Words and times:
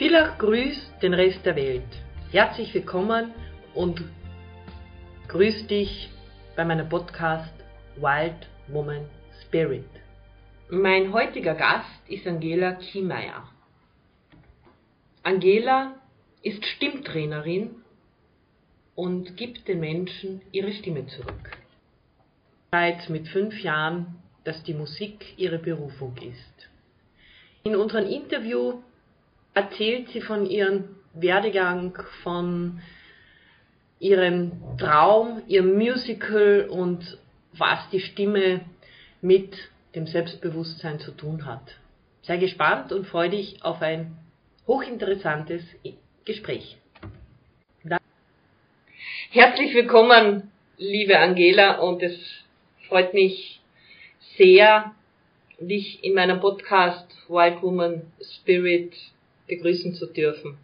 Villach 0.00 0.38
grüßt 0.38 1.02
den 1.02 1.12
Rest 1.12 1.44
der 1.44 1.56
Welt. 1.56 1.84
Herzlich 2.32 2.72
willkommen 2.72 3.34
und 3.74 4.02
grüß 5.28 5.66
dich 5.66 6.08
bei 6.56 6.64
meinem 6.64 6.88
Podcast 6.88 7.52
Wild 7.96 8.48
Woman 8.68 9.04
Spirit. 9.42 9.84
Mein 10.70 11.12
heutiger 11.12 11.54
Gast 11.54 12.00
ist 12.08 12.26
Angela 12.26 12.72
Kiemeier. 12.76 13.46
Angela 15.22 15.96
ist 16.40 16.64
Stimmtrainerin 16.64 17.82
und 18.94 19.36
gibt 19.36 19.68
den 19.68 19.80
Menschen 19.80 20.40
ihre 20.50 20.72
Stimme 20.72 21.08
zurück. 21.08 21.58
Bereits 22.70 23.10
mit 23.10 23.28
fünf 23.28 23.60
Jahren, 23.60 24.16
dass 24.44 24.62
die 24.62 24.72
Musik 24.72 25.34
ihre 25.36 25.58
Berufung 25.58 26.16
ist. 26.16 26.70
In 27.64 27.76
unserem 27.76 28.06
Interview 28.06 28.80
erzählt 29.54 30.08
sie 30.10 30.20
von 30.20 30.46
ihrem 30.46 30.96
Werdegang, 31.14 31.98
von 32.22 32.80
ihrem 33.98 34.52
Traum, 34.78 35.42
ihrem 35.48 35.76
Musical 35.76 36.68
und 36.70 37.18
was 37.52 37.88
die 37.90 38.00
Stimme 38.00 38.60
mit 39.20 39.54
dem 39.94 40.06
Selbstbewusstsein 40.06 41.00
zu 41.00 41.10
tun 41.12 41.44
hat. 41.46 41.76
Sei 42.22 42.36
gespannt 42.36 42.92
und 42.92 43.06
freue 43.06 43.30
dich 43.30 43.62
auf 43.62 43.82
ein 43.82 44.16
hochinteressantes 44.66 45.62
Gespräch. 46.24 46.76
Herzlich 49.32 49.74
willkommen, 49.74 50.50
liebe 50.76 51.18
Angela, 51.18 51.78
und 51.78 52.02
es 52.02 52.18
freut 52.88 53.14
mich 53.14 53.60
sehr, 54.36 54.92
dich 55.60 56.02
in 56.02 56.14
meinem 56.14 56.40
Podcast 56.40 57.06
Wild 57.28 57.62
Woman 57.62 58.02
Spirit 58.20 58.92
begrüßen 59.50 59.94
zu 59.94 60.06
dürfen. 60.06 60.56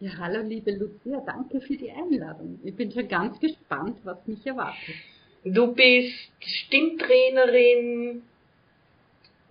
Ja, 0.00 0.10
hallo 0.18 0.42
liebe 0.42 0.72
Lucia, 0.72 1.20
danke 1.24 1.60
für 1.60 1.76
die 1.76 1.90
Einladung. 1.90 2.58
Ich 2.64 2.74
bin 2.74 2.90
schon 2.90 3.06
ganz 3.06 3.38
gespannt, 3.38 3.98
was 4.02 4.18
mich 4.26 4.44
erwartet. 4.44 4.96
Du 5.44 5.72
bist 5.72 6.32
Stimmtrainerin 6.40 8.22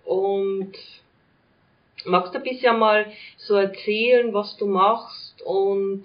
und 0.04 0.72
magst 2.04 2.34
du 2.34 2.38
ein 2.38 2.44
bisschen 2.44 2.78
mal 2.78 3.10
so 3.38 3.54
erzählen, 3.54 4.32
was 4.34 4.56
du 4.58 4.66
machst 4.66 5.40
und 5.42 6.04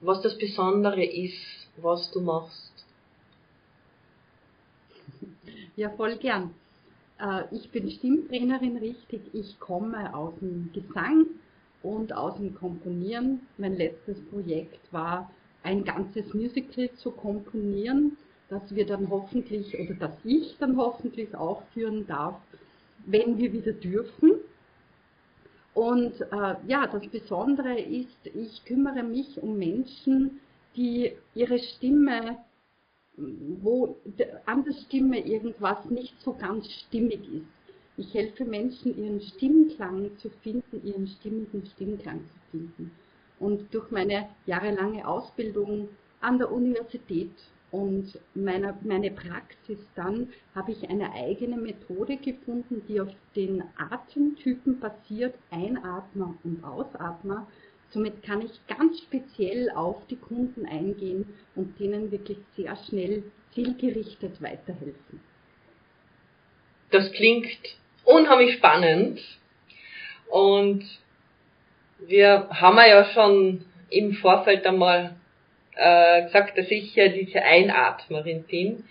was 0.00 0.20
das 0.22 0.36
Besondere 0.36 1.04
ist, 1.04 1.68
was 1.76 2.10
du 2.10 2.20
machst? 2.20 2.72
Ja, 5.76 5.90
voll 5.90 6.16
gern. 6.16 6.54
Äh, 7.20 7.54
ich 7.54 7.70
bin 7.70 7.90
Stimmtrainerin, 7.90 8.76
richtig. 8.78 9.22
Ich 9.32 9.58
komme 9.60 10.14
aus 10.14 10.32
dem 10.40 10.70
Gesang 10.72 11.26
und 11.82 12.12
aus 12.12 12.36
dem 12.36 12.54
Komponieren. 12.54 13.40
Mein 13.58 13.76
letztes 13.76 14.20
Projekt 14.26 14.92
war, 14.92 15.30
ein 15.62 15.84
ganzes 15.84 16.32
Musical 16.32 16.90
zu 16.96 17.10
komponieren, 17.10 18.16
das 18.48 18.74
wir 18.74 18.86
dann 18.86 19.10
hoffentlich, 19.10 19.78
oder 19.78 19.94
das 19.94 20.12
ich 20.24 20.56
dann 20.58 20.76
hoffentlich 20.76 21.34
aufführen 21.34 22.06
darf, 22.06 22.36
wenn 23.06 23.38
wir 23.38 23.52
wieder 23.52 23.72
dürfen. 23.72 24.32
Und 25.74 26.20
äh, 26.20 26.54
ja, 26.66 26.86
das 26.86 27.06
Besondere 27.08 27.78
ist, 27.78 28.26
ich 28.34 28.64
kümmere 28.64 29.02
mich 29.02 29.40
um 29.40 29.56
Menschen, 29.56 30.40
die 30.76 31.12
ihre 31.34 31.58
Stimme 31.58 32.38
wo 33.62 33.96
an 34.46 34.64
der 34.64 34.72
Stimme 34.72 35.18
irgendwas 35.18 35.84
nicht 35.90 36.20
so 36.20 36.32
ganz 36.32 36.70
stimmig 36.70 37.20
ist. 37.32 37.46
Ich 37.96 38.14
helfe 38.14 38.44
Menschen, 38.44 38.96
ihren 38.96 39.20
Stimmklang 39.20 40.16
zu 40.18 40.30
finden, 40.42 40.86
ihren 40.86 41.06
stimmigen 41.06 41.66
Stimmklang 41.66 42.20
zu 42.20 42.50
finden. 42.50 42.90
Und 43.38 43.72
durch 43.74 43.90
meine 43.90 44.28
jahrelange 44.46 45.06
Ausbildung 45.06 45.88
an 46.20 46.38
der 46.38 46.50
Universität 46.50 47.32
und 47.70 48.18
meine, 48.34 48.76
meine 48.82 49.10
Praxis 49.10 49.78
dann 49.94 50.28
habe 50.54 50.72
ich 50.72 50.88
eine 50.88 51.12
eigene 51.12 51.56
Methode 51.56 52.16
gefunden, 52.16 52.82
die 52.88 53.00
auf 53.00 53.08
den 53.36 53.62
Atemtypen 53.76 54.80
basiert, 54.80 55.34
Einatmer 55.50 56.34
und 56.42 56.64
Ausatmer, 56.64 57.46
Somit 57.90 58.22
kann 58.22 58.42
ich 58.42 58.52
ganz 58.68 59.00
speziell 59.00 59.70
auf 59.70 60.06
die 60.08 60.16
Kunden 60.16 60.64
eingehen 60.66 61.26
und 61.56 61.78
denen 61.80 62.10
wirklich 62.12 62.38
sehr 62.56 62.76
schnell 62.88 63.24
zielgerichtet 63.54 64.40
weiterhelfen. 64.40 65.20
Das 66.90 67.10
klingt 67.12 67.58
unheimlich 68.04 68.54
spannend 68.54 69.20
und 70.28 70.84
wir 71.98 72.48
haben 72.50 72.78
ja 72.78 73.04
schon 73.12 73.64
im 73.90 74.14
Vorfeld 74.14 74.64
einmal 74.66 75.16
äh, 75.74 76.22
gesagt, 76.24 76.56
dass 76.58 76.70
ich 76.70 76.94
ja 76.94 77.08
diese 77.08 77.42
Einatmerin 77.42 78.44
bin. 78.44 78.84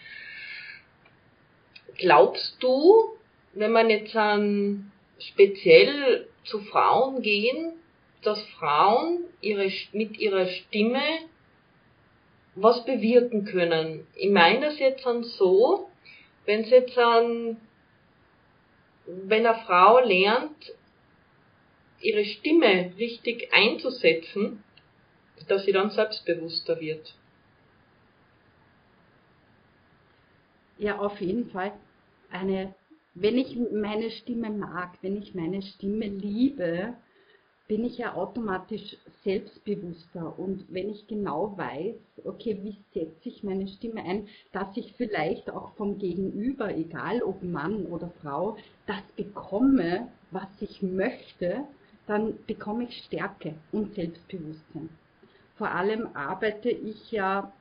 Glaubst 1.98 2.58
du, 2.62 3.18
wenn 3.54 3.72
man 3.72 3.90
jetzt 3.90 4.16
an 4.16 4.92
speziell 5.20 6.28
zu 6.44 6.60
Frauen 6.60 7.22
gehen, 7.22 7.79
dass 8.22 8.42
Frauen 8.60 9.24
ihre, 9.42 9.72
mit 9.94 10.20
ihrer 10.20 10.48
Stimme 10.48 11.02
was 12.56 12.84
bewirken 12.86 13.46
können. 13.46 14.06
Ich 14.16 14.30
meine 14.30 14.68
das 14.68 14.80
jetzt 14.80 15.06
an 15.06 15.24
so, 15.24 15.90
wenn 16.46 16.62
es 16.62 16.70
jetzt 16.70 16.98
an, 16.98 17.58
wenn 19.06 19.46
eine 19.46 19.60
Frau 19.66 20.00
lernt, 20.00 20.74
ihre 22.02 22.26
Stimme 22.26 22.94
richtig 22.98 23.54
einzusetzen, 23.54 24.64
dass 25.48 25.66
sie 25.66 25.72
dann 25.72 25.90
selbstbewusster 25.90 26.80
wird. 26.80 27.14
Ja, 30.78 30.98
auf 31.00 31.20
jeden 31.20 31.50
Fall. 31.50 31.74
Eine, 32.32 32.74
wenn 33.14 33.38
ich 33.38 33.56
meine 33.56 34.12
Stimme 34.12 34.50
mag, 34.50 34.98
wenn 35.02 35.22
ich 35.22 35.36
meine 35.36 35.62
Stimme 35.62 36.08
liebe, 36.08 36.96
bin 37.70 37.86
ich 37.86 38.00
ja 38.00 38.16
automatisch 38.16 38.98
selbstbewusster. 39.24 40.34
Und 40.40 40.66
wenn 40.70 40.90
ich 40.90 41.06
genau 41.08 41.56
weiß, 41.56 41.96
okay, 42.26 42.58
wie 42.64 42.76
setze 42.94 43.30
ich 43.30 43.44
meine 43.44 43.68
Stimme 43.68 44.04
ein, 44.04 44.28
dass 44.52 44.76
ich 44.76 44.96
vielleicht 44.98 45.52
auch 45.52 45.76
vom 45.76 46.00
Gegenüber, 46.00 46.76
egal 46.76 47.22
ob 47.22 47.44
Mann 47.44 47.86
oder 47.86 48.10
Frau, 48.24 48.58
das 48.88 49.04
bekomme, 49.16 50.08
was 50.32 50.48
ich 50.60 50.82
möchte, 50.82 51.64
dann 52.08 52.34
bekomme 52.48 52.86
ich 52.86 53.04
Stärke 53.06 53.54
und 53.72 53.94
Selbstbewusstsein. 53.94 54.90
Vor 55.56 55.70
allem 55.70 56.10
arbeite 56.16 56.72
ich 56.72 57.12
ja 57.12 57.54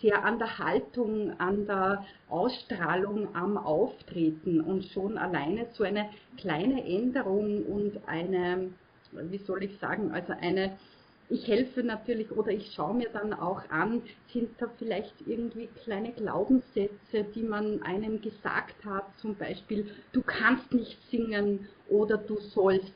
sehr 0.00 0.24
an 0.24 0.40
der 0.40 0.58
Haltung, 0.58 1.38
an 1.38 1.66
der 1.66 2.04
Ausstrahlung, 2.28 3.32
am 3.36 3.56
Auftreten 3.56 4.60
und 4.60 4.86
schon 4.86 5.16
alleine 5.18 5.66
so 5.74 5.84
eine 5.84 6.10
kleine 6.36 6.84
Änderung 6.84 7.64
und 7.66 8.00
eine 8.08 8.72
wie 9.12 9.38
soll 9.38 9.62
ich 9.62 9.78
sagen, 9.78 10.10
also 10.12 10.32
eine, 10.40 10.76
ich 11.28 11.46
helfe 11.48 11.82
natürlich 11.82 12.30
oder 12.32 12.50
ich 12.50 12.72
schaue 12.74 12.94
mir 12.94 13.08
dann 13.10 13.32
auch 13.32 13.62
an, 13.70 14.02
sind 14.32 14.50
da 14.58 14.66
vielleicht 14.78 15.14
irgendwie 15.26 15.68
kleine 15.82 16.12
Glaubenssätze, 16.12 17.24
die 17.34 17.42
man 17.42 17.82
einem 17.82 18.20
gesagt 18.20 18.84
hat, 18.84 19.04
zum 19.18 19.34
Beispiel, 19.36 19.86
du 20.12 20.22
kannst 20.22 20.72
nicht 20.72 20.98
singen 21.10 21.68
oder 21.88 22.18
du 22.18 22.36
sollst, 22.38 22.92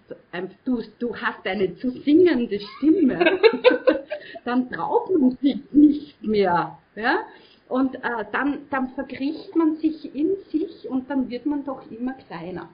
du, 0.65 0.83
du 0.99 1.17
hast 1.17 1.47
eine 1.47 1.77
zu 1.77 1.91
singende 1.91 2.61
Stimme, 2.61 3.41
dann 4.45 4.69
braucht 4.69 5.13
man 5.13 5.37
sich 5.39 5.61
nicht 5.73 6.23
mehr. 6.23 6.79
Ja? 6.95 7.21
Und 7.69 7.97
äh, 7.97 8.25
dann, 8.33 8.69
dann 8.71 8.91
verkriecht 8.91 9.57
man 9.57 9.77
sich 9.77 10.15
in 10.15 10.37
sich 10.51 10.89
und 10.89 11.11
dann 11.11 11.31
wird 11.31 11.47
man 11.47 11.65
doch 11.65 11.91
immer 11.91 12.15
kleiner. 12.15 12.69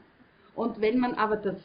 Und 0.54 0.80
wenn 0.80 0.98
man 0.98 1.14
aber 1.14 1.36
das 1.36 1.56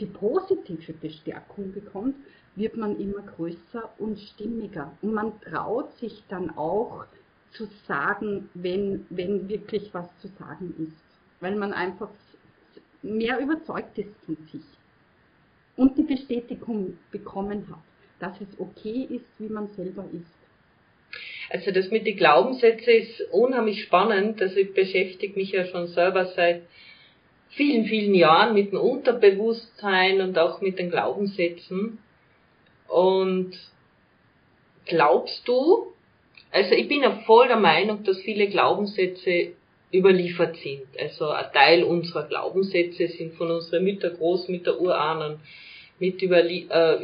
die 0.00 0.06
positive 0.06 0.92
Bestärkung 0.94 1.72
bekommt, 1.72 2.16
wird 2.56 2.76
man 2.76 2.98
immer 2.98 3.22
größer 3.22 3.90
und 3.98 4.18
stimmiger. 4.18 4.92
Und 5.02 5.14
man 5.14 5.40
traut 5.40 5.96
sich 5.98 6.22
dann 6.28 6.56
auch 6.56 7.04
zu 7.52 7.68
sagen, 7.86 8.48
wenn, 8.54 9.06
wenn 9.10 9.48
wirklich 9.48 9.92
was 9.92 10.06
zu 10.20 10.28
sagen 10.38 10.74
ist. 10.78 11.02
Weil 11.40 11.56
man 11.56 11.72
einfach 11.72 12.10
mehr 13.02 13.38
überzeugt 13.40 13.98
ist 13.98 14.14
von 14.26 14.36
sich. 14.52 14.64
Und 15.76 15.96
die 15.96 16.02
Bestätigung 16.02 16.98
bekommen 17.10 17.66
hat, 17.70 17.78
dass 18.18 18.40
es 18.40 18.60
okay 18.60 19.06
ist, 19.08 19.24
wie 19.38 19.48
man 19.48 19.68
selber 19.68 20.04
ist. 20.12 20.40
Also 21.48 21.72
das 21.72 21.90
mit 21.90 22.06
den 22.06 22.16
Glaubenssätzen 22.16 22.92
ist 22.92 23.20
unheimlich 23.32 23.82
spannend. 23.84 24.40
Also 24.40 24.56
ich 24.56 24.72
beschäftige 24.74 25.38
mich 25.38 25.50
ja 25.52 25.64
schon 25.64 25.88
selber 25.88 26.26
seit 26.26 26.62
vielen, 27.50 27.86
vielen 27.86 28.14
Jahren 28.14 28.54
mit 28.54 28.72
dem 28.72 28.80
Unterbewusstsein 28.80 30.20
und 30.20 30.38
auch 30.38 30.60
mit 30.60 30.78
den 30.78 30.90
Glaubenssätzen. 30.90 31.98
Und 32.88 33.52
glaubst 34.86 35.46
du, 35.46 35.92
also 36.50 36.74
ich 36.74 36.88
bin 36.88 37.02
ja 37.02 37.12
voll 37.26 37.48
der 37.48 37.56
Meinung, 37.56 38.02
dass 38.04 38.20
viele 38.20 38.48
Glaubenssätze 38.48 39.52
überliefert 39.92 40.56
sind. 40.56 40.86
Also 40.98 41.28
ein 41.30 41.52
Teil 41.52 41.84
unserer 41.84 42.26
Glaubenssätze 42.26 43.08
sind 43.08 43.34
von 43.34 43.50
unseren 43.50 43.84
Mütter, 43.84 44.10
Großmütter, 44.10 44.80
Urahnen 44.80 45.40
mit 45.98 46.22
überlie 46.22 46.66
äh, 46.70 46.96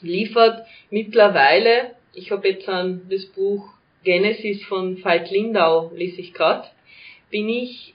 überliefert. 0.00 0.66
Mittlerweile, 0.90 1.96
ich 2.14 2.30
habe 2.30 2.48
jetzt 2.48 2.68
an 2.68 3.02
das 3.10 3.26
Buch 3.26 3.68
Genesis 4.04 4.64
von 4.64 5.02
Veit 5.02 5.30
Lindau, 5.30 5.92
lese 5.94 6.20
ich 6.20 6.32
gerade, 6.32 6.68
bin 7.30 7.48
ich 7.48 7.94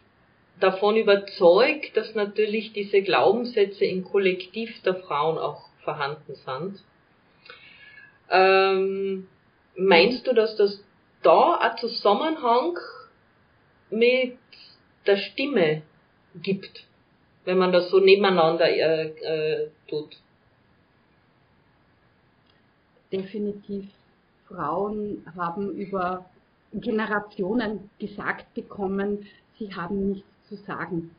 davon 0.59 0.97
überzeugt, 0.97 1.95
dass 1.95 2.15
natürlich 2.15 2.73
diese 2.73 3.01
Glaubenssätze 3.01 3.85
im 3.85 4.03
Kollektiv 4.03 4.81
der 4.83 4.95
Frauen 4.95 5.37
auch 5.37 5.61
vorhanden 5.83 6.35
sind. 6.35 6.83
Ähm, 8.29 9.27
meinst 9.75 10.27
du, 10.27 10.33
dass 10.33 10.55
das 10.55 10.83
da 11.23 11.55
ein 11.59 11.77
Zusammenhang 11.77 12.77
mit 13.89 14.37
der 15.05 15.17
Stimme 15.17 15.83
gibt, 16.35 16.85
wenn 17.45 17.57
man 17.57 17.71
das 17.71 17.89
so 17.89 17.99
nebeneinander 17.99 18.69
äh, 18.69 19.07
äh, 19.07 19.69
tut? 19.87 20.17
Definitiv. 23.11 23.85
Frauen 24.47 25.25
haben 25.35 25.71
über 25.71 26.25
Generationen 26.73 27.89
gesagt 27.99 28.53
bekommen, 28.53 29.25
sie 29.57 29.73
haben 29.73 30.11
nichts 30.11 30.36
zu 30.47 30.55
sagen. 30.55 31.11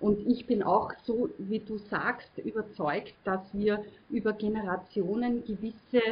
Und 0.00 0.26
ich 0.26 0.46
bin 0.46 0.62
auch 0.62 0.92
so, 1.04 1.28
wie 1.38 1.60
du 1.60 1.76
sagst, 1.76 2.38
überzeugt, 2.38 3.14
dass 3.24 3.42
wir 3.52 3.84
über 4.08 4.32
Generationen 4.32 5.44
gewisse 5.44 6.02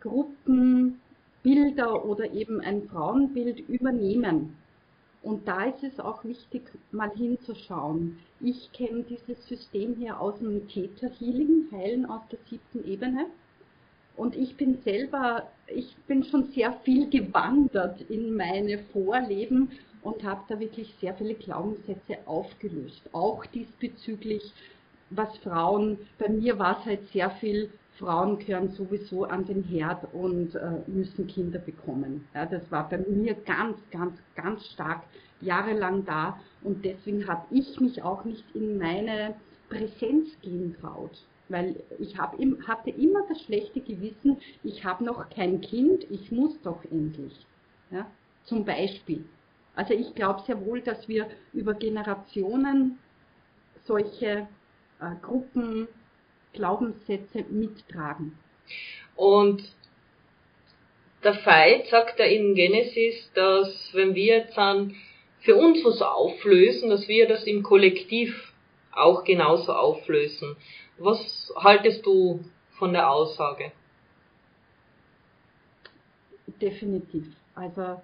Gruppenbilder 0.00 2.04
oder 2.04 2.32
eben 2.32 2.60
ein 2.60 2.88
Frauenbild 2.88 3.68
übernehmen. 3.68 4.56
Und 5.22 5.46
da 5.46 5.64
ist 5.64 5.84
es 5.84 6.00
auch 6.00 6.24
wichtig, 6.24 6.62
mal 6.90 7.10
hinzuschauen. 7.14 8.18
Ich 8.40 8.72
kenne 8.72 9.04
dieses 9.04 9.46
System 9.46 9.94
hier 9.96 10.20
aus 10.20 10.38
dem 10.38 10.68
Theta 10.68 11.08
Healing, 11.18 11.68
Heilen 11.70 12.06
aus 12.06 12.22
der 12.30 12.40
siebten 12.48 12.84
Ebene. 12.88 13.26
Und 14.16 14.36
ich 14.36 14.56
bin 14.56 14.78
selber, 14.82 15.48
ich 15.68 15.96
bin 16.06 16.24
schon 16.24 16.52
sehr 16.52 16.72
viel 16.84 17.08
gewandert 17.08 18.02
in 18.10 18.36
meine 18.36 18.78
Vorleben 18.92 19.70
und 20.02 20.22
habe 20.24 20.42
da 20.48 20.58
wirklich 20.58 20.94
sehr 21.00 21.14
viele 21.14 21.34
Glaubenssätze 21.34 22.18
aufgelöst. 22.26 23.02
Auch 23.12 23.46
diesbezüglich, 23.46 24.52
was 25.10 25.36
Frauen, 25.38 25.98
bei 26.18 26.28
mir 26.28 26.58
war 26.58 26.78
es 26.80 26.86
halt 26.86 27.08
sehr 27.08 27.30
viel, 27.30 27.70
Frauen 27.98 28.38
gehören 28.38 28.70
sowieso 28.70 29.24
an 29.24 29.44
den 29.46 29.62
Herd 29.62 30.12
und 30.12 30.54
äh, 30.54 30.80
müssen 30.86 31.26
Kinder 31.26 31.58
bekommen. 31.58 32.26
Ja, 32.34 32.46
das 32.46 32.62
war 32.70 32.88
bei 32.88 32.98
mir 32.98 33.34
ganz, 33.34 33.76
ganz, 33.90 34.18
ganz 34.34 34.66
stark 34.66 35.02
jahrelang 35.40 36.04
da 36.04 36.38
und 36.62 36.84
deswegen 36.84 37.26
habe 37.28 37.44
ich 37.50 37.78
mich 37.80 38.02
auch 38.02 38.24
nicht 38.24 38.44
in 38.54 38.78
meine 38.78 39.34
Präsenz 39.68 40.28
gehen 40.40 40.74
traut. 40.80 41.16
Weil 41.48 41.76
ich 41.98 42.16
hab, 42.16 42.38
hatte 42.66 42.90
immer 42.90 43.20
das 43.28 43.42
schlechte 43.42 43.80
Gewissen, 43.80 44.38
ich 44.64 44.84
habe 44.84 45.04
noch 45.04 45.28
kein 45.28 45.60
Kind, 45.60 46.04
ich 46.10 46.32
muss 46.32 46.58
doch 46.62 46.82
endlich. 46.90 47.46
Ja, 47.90 48.06
zum 48.44 48.64
Beispiel. 48.64 49.24
Also 49.74 49.94
ich 49.94 50.14
glaube 50.14 50.42
sehr 50.46 50.64
wohl, 50.64 50.80
dass 50.80 51.08
wir 51.08 51.28
über 51.52 51.74
Generationen 51.74 52.98
solche 53.84 54.46
äh, 55.00 55.14
Gruppen, 55.22 55.88
Glaubenssätze 56.52 57.44
mittragen. 57.48 58.38
Und 59.16 59.62
der 61.24 61.34
Veit 61.46 61.86
sagt 61.86 62.18
ja 62.18 62.26
in 62.26 62.54
Genesis, 62.54 63.30
dass 63.34 63.90
wenn 63.94 64.14
wir 64.14 64.38
jetzt 64.38 64.56
dann 64.56 64.94
für 65.40 65.56
uns 65.56 65.84
was 65.84 66.02
auflösen, 66.02 66.90
dass 66.90 67.08
wir 67.08 67.26
das 67.26 67.44
im 67.44 67.62
Kollektiv 67.62 68.52
auch 68.92 69.24
genauso 69.24 69.72
auflösen. 69.72 70.56
Was 70.98 71.52
haltest 71.56 72.04
du 72.06 72.44
von 72.78 72.92
der 72.92 73.10
Aussage? 73.10 73.72
Definitiv. 76.60 77.26
Also 77.54 78.00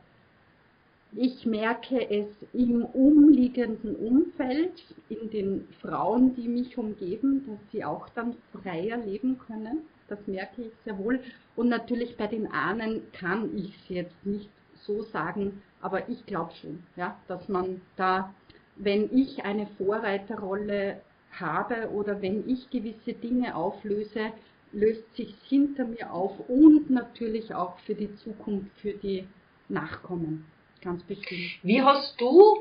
ich 1.13 1.47
merke 1.47 2.11
es 2.11 2.29
im 2.53 2.85
umliegenden 2.85 3.97
Umfeld, 3.97 4.85
in 5.09 5.31
den 5.31 5.69
Frauen, 5.81 6.35
die 6.35 6.49
mich 6.49 6.77
umgeben, 6.77 7.47
dass 7.47 7.59
sie 7.73 7.85
auch 7.85 8.09
dann 8.11 8.37
freier 8.53 8.99
leben 8.99 9.39
können. 9.39 9.81
Das 10.09 10.27
merke 10.27 10.63
ich 10.63 10.73
sehr 10.85 10.99
wohl. 10.99 11.21
Und 11.57 11.69
natürlich 11.69 12.17
bei 12.17 12.27
den 12.27 12.51
Ahnen 12.53 13.03
kann 13.13 13.57
ich 13.57 13.75
es 13.75 13.89
jetzt 13.89 14.27
nicht 14.27 14.51
so 14.75 15.03
sagen, 15.03 15.63
aber 15.81 16.09
ich 16.09 16.25
glaube 16.27 16.53
schon, 16.61 16.83
ja, 16.97 17.19
dass 17.27 17.49
man 17.49 17.81
da, 17.97 18.35
wenn 18.77 19.11
ich 19.17 19.45
eine 19.45 19.67
Vorreiterrolle 19.79 21.01
habe 21.33 21.91
oder 21.91 22.21
wenn 22.23 22.49
ich 22.49 22.71
gewisse 22.71 23.13
Dinge 23.13 23.55
auflöse, 23.55 24.33
löst 24.73 25.15
sich 25.17 25.35
hinter 25.49 25.87
mir 25.87 26.13
auf 26.13 26.49
und 26.49 26.91
natürlich 26.91 27.55
auch 27.55 27.79
für 27.81 27.95
die 27.95 28.15
Zukunft, 28.17 28.71
für 28.81 28.93
die 28.93 29.27
Nachkommen. 29.69 30.45
Ganz 30.83 31.03
bestimmt. 31.05 31.59
Wie 31.63 31.83
hast 31.83 32.21
du 32.21 32.59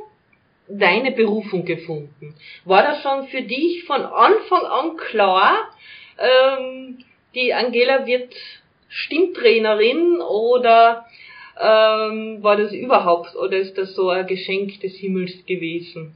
deine 0.68 1.12
Berufung 1.12 1.66
gefunden? 1.66 2.36
War 2.66 2.84
das 2.84 3.02
schon 3.02 3.28
für 3.28 3.42
dich 3.42 3.84
von 3.86 4.02
Anfang 4.02 4.66
an 4.66 4.98
klar, 4.98 5.70
ähm, 6.18 7.04
die 7.36 7.54
Angela 7.54 8.06
wird 8.06 8.34
Stimmtrainerin 8.90 10.22
oder 10.22 11.06
ähm, 11.60 12.42
war 12.42 12.58
das 12.58 12.72
überhaupt 12.72 13.36
oder 13.36 13.58
ist 13.58 13.78
das 13.78 13.96
so 13.96 14.10
ein 14.10 14.28
Geschenk 14.28 14.80
des 14.82 14.96
Himmels 14.96 15.46
gewesen? 15.46 16.16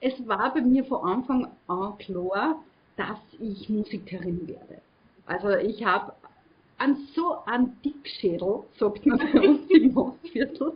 Es 0.00 0.26
war 0.28 0.54
bei 0.54 0.60
mir 0.60 0.84
von 0.84 1.04
Anfang 1.04 1.48
an 1.66 1.98
klar, 1.98 2.62
dass 2.96 3.18
ich 3.40 3.68
Musikerin 3.68 4.46
werde. 4.46 4.80
Also 5.26 5.50
ich 5.50 5.84
habe 5.84 6.12
an 6.78 6.96
so 7.14 7.36
einen 7.46 7.76
Dickschädel, 7.84 8.62
sagt 8.78 9.04
man 9.06 9.18
bei 9.18 9.40
uns 9.40 9.70
im 9.70 9.92
Mostviertel, 9.94 10.72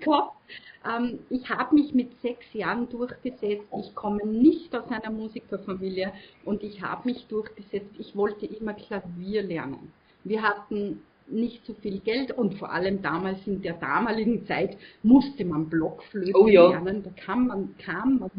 gehabt. 0.00 0.36
Ähm, 0.84 1.20
ich 1.30 1.48
habe 1.48 1.74
mich 1.74 1.94
mit 1.94 2.20
sechs 2.22 2.44
Jahren 2.52 2.88
durchgesetzt. 2.88 3.66
Ich 3.78 3.94
komme 3.94 4.26
nicht 4.26 4.74
aus 4.74 4.90
einer 4.90 5.10
Musikerfamilie 5.10 6.12
und 6.44 6.62
ich 6.62 6.82
habe 6.82 7.08
mich 7.08 7.26
durchgesetzt. 7.28 7.94
Ich 7.98 8.16
wollte 8.16 8.46
immer 8.46 8.74
Klavier 8.74 9.42
lernen. 9.42 9.92
Wir 10.24 10.42
hatten 10.42 11.02
nicht 11.28 11.64
so 11.66 11.74
viel 11.74 12.00
Geld 12.00 12.32
und 12.32 12.54
vor 12.58 12.72
allem 12.72 13.00
damals 13.00 13.46
in 13.46 13.62
der 13.62 13.74
damaligen 13.74 14.44
Zeit 14.46 14.76
musste 15.02 15.44
man 15.44 15.68
Blockflöte 15.68 16.32
oh, 16.36 16.48
ja. 16.48 16.70
lernen. 16.70 17.02
Da 17.02 17.10
kam 17.24 17.46
man, 17.46 17.74
kam 17.78 18.18
man 18.18 18.30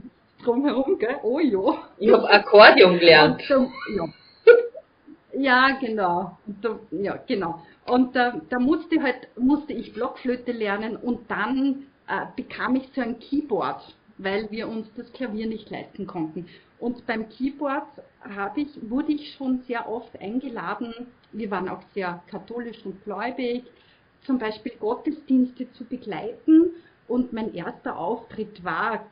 drum 0.44 0.66
herum, 0.66 1.00
gell? 1.00 1.18
Oh 1.24 1.40
ja. 1.40 1.90
Ich 1.98 2.12
habe 2.12 2.30
Akkordeon 2.30 3.00
gelernt. 3.00 3.42
Und, 3.50 3.72
ja. 3.96 4.06
Ja, 5.44 5.78
genau. 5.78 6.38
Da, 6.62 6.80
ja, 6.92 7.18
genau. 7.28 7.62
Und 7.86 8.16
da, 8.16 8.40
da 8.50 8.60
musste, 8.60 9.04
halt, 9.04 9.28
musste 9.38 9.74
ich 9.74 9.92
Blockflöte 9.92 10.54
lernen 10.54 10.96
und 10.96 11.30
dann 11.30 11.84
äh, 12.08 12.28
bekam 12.38 12.78
ich 12.78 12.90
so 12.96 13.02
ein 13.02 13.20
Keyboard, 13.20 13.84
weil 14.18 14.50
wir 14.52 14.70
uns 14.70 14.88
das 14.96 15.12
Klavier 15.12 15.48
nicht 15.48 15.70
leisten 15.70 16.08
konnten. 16.08 16.48
Und 16.80 17.06
beim 17.08 17.28
Keyboard 17.28 17.88
ich, 18.56 18.70
wurde 18.90 19.12
ich 19.12 19.34
schon 19.34 19.64
sehr 19.68 19.90
oft 19.90 20.18
eingeladen, 20.22 20.94
wir 21.34 21.52
waren 21.52 21.68
auch 21.68 21.84
sehr 21.94 22.24
katholisch 22.28 22.86
und 22.86 23.04
gläubig, 23.04 23.66
zum 24.26 24.38
Beispiel 24.38 24.72
Gottesdienste 24.80 25.70
zu 25.74 25.84
begleiten. 25.84 26.72
Und 27.10 27.34
mein 27.34 27.54
erster 27.54 27.98
Auftritt 27.98 28.64
war 28.64 29.06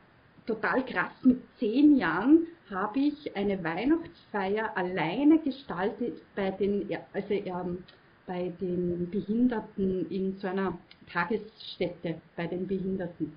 total 0.46 0.82
krass 0.86 1.12
mit 1.24 1.42
zehn 1.58 1.98
Jahren 1.98 2.46
habe 2.72 2.98
ich 2.98 3.36
eine 3.36 3.62
Weihnachtsfeier 3.62 4.76
alleine 4.76 5.38
gestaltet 5.38 6.20
bei 6.34 6.50
den, 6.50 6.88
also, 7.12 7.34
ähm, 7.34 7.84
bei 8.26 8.52
den 8.60 9.10
Behinderten 9.10 10.08
in 10.10 10.36
so 10.38 10.46
einer 10.46 10.78
Tagesstätte 11.12 12.20
bei 12.36 12.46
den 12.46 12.66
Behinderten. 12.66 13.32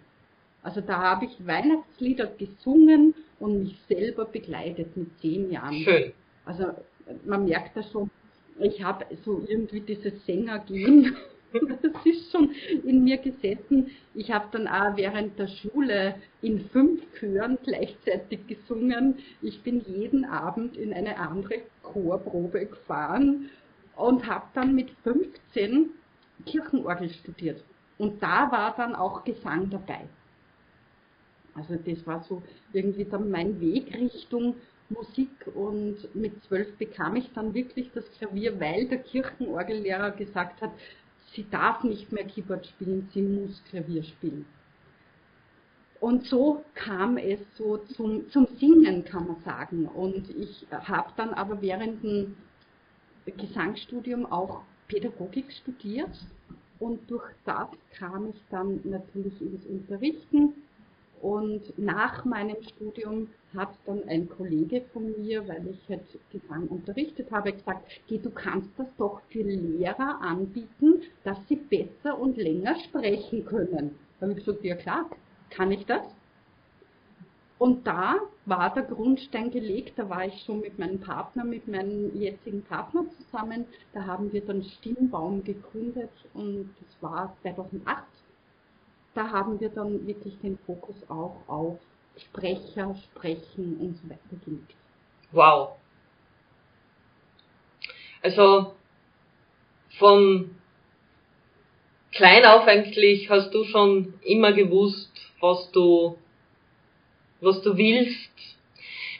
Also 0.64 0.82
da 0.82 1.00
habe 1.00 1.26
ich 1.26 1.46
Weihnachtslieder 1.46 2.28
gesungen 2.28 3.14
und 3.40 3.64
mich 3.64 3.78
selber 3.88 4.26
begleitet 4.26 4.96
mit 4.98 5.20
zehn 5.20 5.52
Jahren. 5.52 5.76
Schön. 5.76 6.14
Also 6.46 6.66
man 7.26 7.46
merkt 7.46 7.78
da 7.78 7.84
schon, 7.84 8.10
ich 8.60 8.82
habe 8.84 9.06
so 9.24 9.44
irgendwie 9.48 9.82
dieses 9.82 10.26
Sängergehen 10.26 11.16
das 11.82 12.06
ist 12.06 12.32
schon 12.32 12.52
in 12.84 13.04
mir 13.04 13.18
gesessen. 13.18 13.92
Ich 14.14 14.32
habe 14.32 14.48
dann 14.52 14.68
auch 14.68 14.96
während 14.98 15.38
der 15.40 15.48
Schule 15.48 16.16
in 16.42 16.62
fünf 16.70 17.02
Chören 17.20 17.58
gleichzeitig 17.64 18.48
gesungen. 18.48 19.20
Ich 19.42 19.62
bin 19.62 19.82
jeden 19.82 20.26
Abend 20.26 20.78
in 20.78 20.94
eine 20.94 21.18
andere 21.18 21.62
Chorprobe 21.84 22.66
gefahren 22.66 23.50
und 23.96 24.28
habe 24.28 24.46
dann 24.54 24.76
mit 24.76 24.90
15 25.04 25.90
Kirchenorgel 26.46 27.10
studiert. 27.10 27.64
Und 27.98 28.22
da 28.22 28.52
war 28.52 28.76
dann 28.76 28.96
auch 28.96 29.24
Gesang 29.24 29.70
dabei. 29.70 30.02
Also 31.54 31.76
das 31.76 32.06
war 32.06 32.22
so 32.24 32.44
irgendwie 32.74 33.06
dann 33.06 33.30
mein 33.30 33.62
Weg 33.62 33.96
Richtung 33.96 34.56
Musik 34.90 35.30
und 35.56 36.14
mit 36.14 36.44
zwölf 36.44 36.78
bekam 36.78 37.16
ich 37.16 37.32
dann 37.34 37.54
wirklich 37.54 37.90
das 37.94 38.10
Klavier, 38.12 38.60
weil 38.60 38.88
der 38.88 39.00
Kirchenorgellehrer 39.00 40.12
gesagt 40.12 40.62
hat, 40.62 40.72
sie 41.36 41.46
darf 41.50 41.84
nicht 41.84 42.12
mehr 42.12 42.26
Keyboard 42.26 42.66
spielen, 42.66 43.10
sie 43.14 43.22
muss 43.22 43.64
Klavier 43.70 44.04
spielen. 44.04 44.46
Und 46.00 46.26
so 46.26 46.64
kam 46.76 47.18
es 47.18 47.40
so 47.58 47.78
zum, 47.78 48.30
zum 48.30 48.48
Singen, 48.60 49.06
kann 49.06 49.28
man 49.28 49.42
sagen. 49.44 49.88
Und 49.88 50.30
ich 50.30 50.68
habe 50.72 51.12
dann 51.16 51.34
aber 51.34 51.62
während 51.62 52.04
dem 52.04 52.36
Gesangsstudium 53.26 54.26
auch 54.26 54.62
Pädagogik 54.88 55.52
studiert 55.52 56.12
und 56.80 57.10
durch 57.10 57.28
das 57.46 57.70
kam 57.98 58.30
ich 58.30 58.42
dann 58.52 58.82
natürlich 58.84 59.42
ins 59.42 59.66
Unterrichten 59.66 60.54
und 61.22 61.78
nach 61.78 62.26
meinem 62.26 62.62
Studium 62.62 63.30
hat 63.56 63.70
dann 63.86 64.04
ein 64.08 64.30
Kollege 64.30 64.82
von 64.94 65.14
mir, 65.22 65.48
weil 65.48 65.68
ich 65.68 65.90
halt 65.90 66.04
Gesang 66.32 66.68
unterrichtet 66.68 67.32
habe, 67.32 67.54
gesagt, 67.54 67.90
geh, 68.08 68.18
du 68.18 68.30
kannst 68.30 68.70
das 68.78 68.88
doch 68.98 69.22
für 69.30 69.44
Lehrer 69.44 70.20
anbieten, 70.22 71.02
dass 71.24 71.38
sie 71.48 71.56
besser 71.56 72.20
und 72.20 72.38
länger 72.38 72.76
sprechen 72.76 73.46
können. 73.46 73.96
Da 74.20 74.28
habe 74.28 74.38
ich 74.38 74.46
gesagt, 74.46 74.64
ja 74.64 74.76
klar, 74.76 75.10
kann 75.50 75.72
ich 75.72 75.86
das? 75.86 76.04
Und 77.58 77.88
da 77.88 78.18
war 78.46 78.74
der 78.74 78.84
Grundstein 78.84 79.50
gelegt, 79.50 79.98
da 79.98 80.10
war 80.10 80.26
ich 80.26 80.44
schon 80.44 80.60
mit 80.60 80.78
meinem 80.78 81.00
Partner, 81.00 81.46
mit 81.46 81.68
meinem 81.68 82.14
jetzigen 82.16 82.62
Partner 82.64 83.06
zusammen. 83.18 83.66
Da 83.94 84.06
haben 84.06 84.34
wir 84.34 84.42
dann 84.46 84.64
Stimmbaum 84.64 85.44
gegründet 85.44 86.12
und 86.34 86.70
das 86.80 87.02
war 87.02 87.36
2008. 87.42 88.04
Da 89.16 89.30
haben 89.32 89.60
wir 89.62 89.70
dann 89.70 90.06
wirklich 90.06 90.38
den 90.44 90.58
Fokus 90.66 90.96
auch 91.08 91.42
auf 91.48 91.80
Sprecher, 92.18 92.96
Sprechen 92.96 93.78
und 93.80 93.98
so 93.98 94.10
weiter 94.10 94.46
gelegt. 94.46 94.76
Wow. 95.32 95.78
Also 98.22 98.74
von 99.98 100.56
klein 102.12 102.46
auf 102.46 102.68
eigentlich 102.68 103.30
hast 103.30 103.54
du 103.54 103.64
schon 103.64 104.16
immer 104.24 104.52
gewusst, 104.52 105.12
was 105.40 105.72
du 105.72 106.18
was 107.40 107.62
du 107.62 107.78
willst. 107.78 108.32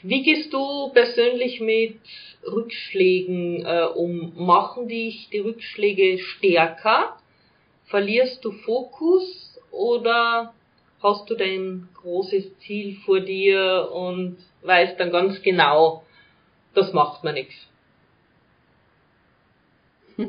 Wie 0.02 0.22
gehst 0.22 0.52
du 0.52 0.90
persönlich 0.90 1.60
mit 1.60 2.00
Rückschlägen 2.44 3.64
äh, 3.64 3.86
um? 3.94 4.32
Machen 4.36 4.88
dich 4.88 5.28
die 5.30 5.38
Rückschläge 5.38 6.18
stärker? 6.18 7.18
Verlierst 7.86 8.44
du 8.44 8.52
Fokus 8.52 9.45
oder 9.76 10.54
hast 11.02 11.28
du 11.28 11.34
dein 11.34 11.88
großes 11.94 12.58
Ziel 12.60 12.96
vor 13.04 13.20
dir 13.20 13.90
und 13.92 14.38
weißt 14.62 14.98
dann 14.98 15.10
ganz 15.10 15.40
genau, 15.42 16.04
das 16.74 16.92
macht 16.92 17.24
mir 17.24 17.32
nichts? 17.32 17.54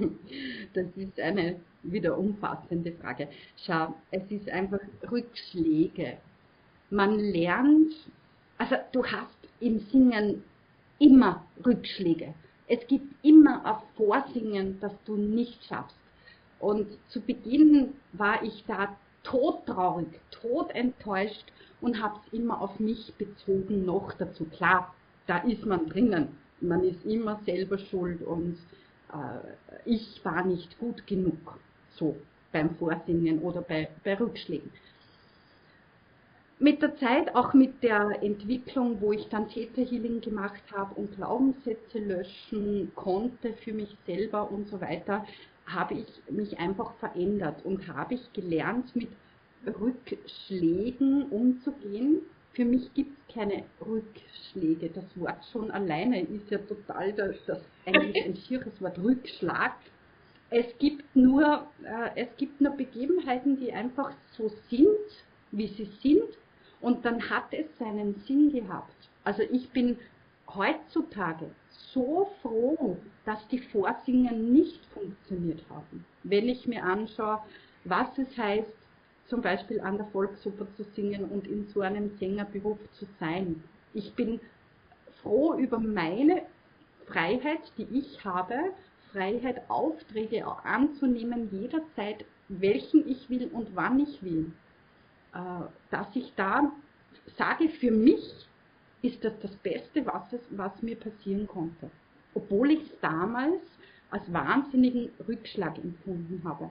Das 0.74 0.86
ist 0.96 1.20
eine 1.20 1.62
wieder 1.82 2.18
umfassende 2.18 2.92
Frage. 2.92 3.30
Schau, 3.66 3.96
es 4.12 4.30
ist 4.30 4.50
einfach 4.50 4.82
Rückschläge 5.10 6.18
man 6.90 7.20
lernt, 7.20 7.94
also 8.58 8.76
du 8.92 9.06
hast 9.06 9.38
im 9.60 9.80
Singen 9.92 10.44
immer 11.00 11.46
Rückschläge. 11.66 12.34
Es 12.68 12.86
gibt 12.88 13.14
immer 13.24 13.66
ein 13.66 13.82
Vorsingen, 13.96 14.80
das 14.80 14.94
du 15.06 15.16
nicht 15.16 15.64
schaffst. 15.66 15.98
Und 16.60 16.88
zu 17.10 17.22
Beginn 17.22 17.94
war 18.14 18.44
ich 18.44 18.64
da 18.68 18.96
todtraurig, 19.30 20.08
todenttäuscht 20.32 21.46
und 21.82 22.02
habe 22.02 22.20
es 22.26 22.34
immer 22.34 22.62
auf 22.62 22.80
mich 22.80 23.14
bezogen 23.18 23.86
noch 23.86 24.14
dazu. 24.14 24.46
Klar, 24.46 24.94
da 25.28 25.40
ist 25.40 25.66
man 25.66 25.88
drinnen. 25.90 26.30
Man 26.62 26.84
ist 26.84 27.06
immer 27.06 27.40
selber 27.46 27.78
schuld 27.78 28.22
und 28.24 28.58
äh, 29.14 29.86
ich 29.86 30.24
war 30.24 30.44
nicht 30.44 30.80
gut 30.80 31.06
genug, 31.06 31.60
so 31.96 32.16
beim 32.52 32.76
Vorsingen 32.76 33.40
oder 33.40 33.62
bei, 33.62 33.90
bei 34.04 34.18
Rückschlägen 34.18 34.72
mit 36.60 36.82
der 36.82 36.96
Zeit, 36.98 37.36
auch 37.36 37.54
mit 37.54 37.84
der 37.84 38.24
Entwicklung, 38.24 39.00
wo 39.00 39.12
ich 39.14 39.28
dann 39.30 39.48
Theta 39.48 39.82
Healing 39.82 40.22
gemacht 40.22 40.62
habe 40.76 40.96
und 40.96 41.16
Glaubenssätze 41.16 42.00
löschen 42.00 42.92
konnte 42.96 43.54
für 43.54 43.74
mich 43.74 43.96
selber 44.06 44.50
und 44.52 44.68
so 44.68 44.82
weiter, 44.82 45.26
habe 45.68 45.96
ich 45.96 46.34
mich 46.34 46.58
einfach 46.60 46.94
verändert 46.96 47.64
und 47.66 47.88
habe 47.88 48.16
ich 48.16 48.34
gelernt, 48.34 48.96
mit 48.96 49.10
Rückschlägen 49.66 51.30
umzugehen. 51.30 52.22
Für 52.54 52.66
mich 52.66 52.94
gibt 52.94 53.12
es 53.18 53.36
keine 53.36 53.64
Rückschläge. 53.86 54.90
Das 54.90 55.06
Wort 55.16 55.44
schon 55.52 55.70
alleine 55.72 56.22
ist 56.22 56.50
ja 56.50 56.58
total 56.60 57.14
das, 57.14 57.36
das 57.46 57.60
eigentlich 57.86 58.24
ein 58.24 58.36
schieres 58.36 58.82
Wort 58.82 58.98
Rückschlag. 58.98 59.74
Es 60.50 60.66
gibt 60.80 61.16
nur, 61.16 61.68
äh, 61.84 62.22
es 62.24 62.30
gibt 62.38 62.62
nur 62.62 62.72
Begebenheiten, 62.72 63.60
die 63.60 63.74
einfach 63.74 64.12
so 64.38 64.50
sind, 64.70 64.88
wie 65.52 65.68
sie 65.68 65.90
sind 66.02 66.38
und 66.80 67.04
dann 67.04 67.30
hat 67.30 67.52
es 67.52 67.66
seinen 67.78 68.16
Sinn 68.26 68.52
gehabt. 68.52 69.10
Also 69.24 69.44
ich 69.44 69.70
bin 69.72 69.98
heutzutage 70.56 71.52
so 71.94 72.32
froh, 72.42 72.98
dass 73.26 73.48
die 73.50 73.60
Vorsingen 73.60 74.52
nicht 74.52 74.86
funktioniert 74.88 75.64
haben. 75.70 76.06
Wenn 76.24 76.50
ich 76.50 76.68
mir 76.68 76.84
anschaue, 76.84 77.40
was 77.84 78.18
es 78.18 78.38
heißt, 78.38 78.74
zum 79.28 79.42
Beispiel 79.42 79.82
an 79.82 79.98
der 79.98 80.08
Volksoper 80.08 80.68
zu 80.76 80.84
singen 80.96 81.26
und 81.26 81.48
in 81.48 81.68
so 81.68 81.82
einem 81.82 82.18
Sängerberuf 82.18 82.80
zu 82.94 83.06
sein. 83.20 83.62
Ich 83.94 84.14
bin 84.14 84.40
froh 85.22 85.56
über 85.56 85.80
meine 85.80 86.44
Freiheit, 87.06 87.72
die 87.78 87.88
ich 87.92 88.24
habe, 88.24 88.56
Freiheit, 89.12 89.70
Aufträge 89.70 90.46
anzunehmen, 90.64 91.50
jederzeit, 91.52 92.26
welchen 92.50 93.08
ich 93.10 93.30
will 93.30 93.50
und 93.52 93.76
wann 93.76 94.00
ich 94.00 94.22
will. 94.24 94.52
Äh, 95.34 95.40
dass 95.92 96.08
ich 96.16 96.34
da 96.36 96.72
sage, 97.38 97.70
für 97.70 97.92
mich 97.92 98.47
ist 99.02 99.24
das 99.24 99.34
das 99.42 99.56
Beste, 99.58 100.06
was, 100.06 100.34
es, 100.34 100.42
was 100.52 100.82
mir 100.82 100.96
passieren 100.96 101.48
konnte. 101.48 101.90
Obwohl 102.34 102.72
ich 102.72 102.82
es 102.82 103.00
damals 103.02 103.62
als 104.10 104.32
wahnsinnigen 104.32 105.10
Rückschlag 105.28 105.78
empfunden 105.78 106.42
habe. 106.44 106.70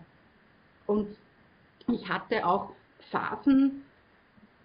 Und 0.87 1.09
ich 1.89 2.09
hatte 2.09 2.45
auch 2.47 2.73
Phasen, 3.11 3.83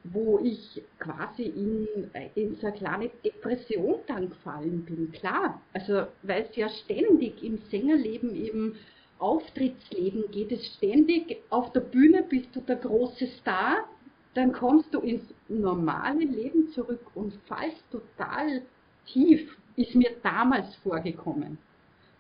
wo 0.04 0.40
ich 0.40 0.82
quasi 1.00 1.44
in, 1.44 1.88
in 2.36 2.56
so 2.56 2.68
eine 2.68 2.76
kleine 2.76 3.10
Depression 3.24 4.00
dann 4.08 4.30
gefallen 4.30 4.84
bin. 4.86 5.12
Klar, 5.12 5.62
also 5.74 6.08
weil 6.24 6.44
es 6.44 6.56
ja 6.56 6.70
ständig 6.70 7.44
im 7.44 7.60
Sängerleben 7.70 8.36
eben 8.36 8.78
Auftrittsleben 9.20 10.32
geht 10.32 10.52
es 10.52 10.66
ständig. 10.78 11.38
Auf 11.52 11.72
der 11.74 11.82
Bühne 11.82 12.24
bist 12.24 12.56
du 12.56 12.62
der 12.62 12.78
große 12.78 13.28
Star, 13.40 13.88
dann 14.34 14.52
kommst 14.52 14.92
du 14.94 15.00
ins 15.00 15.24
normale 15.60 16.24
Leben 16.24 16.70
zurück 16.70 17.06
und 17.16 17.34
fallst 17.48 17.84
total 17.92 18.62
tief, 19.06 19.58
ist 19.76 19.96
mir 19.96 20.12
damals 20.24 20.76
vorgekommen. 20.78 21.58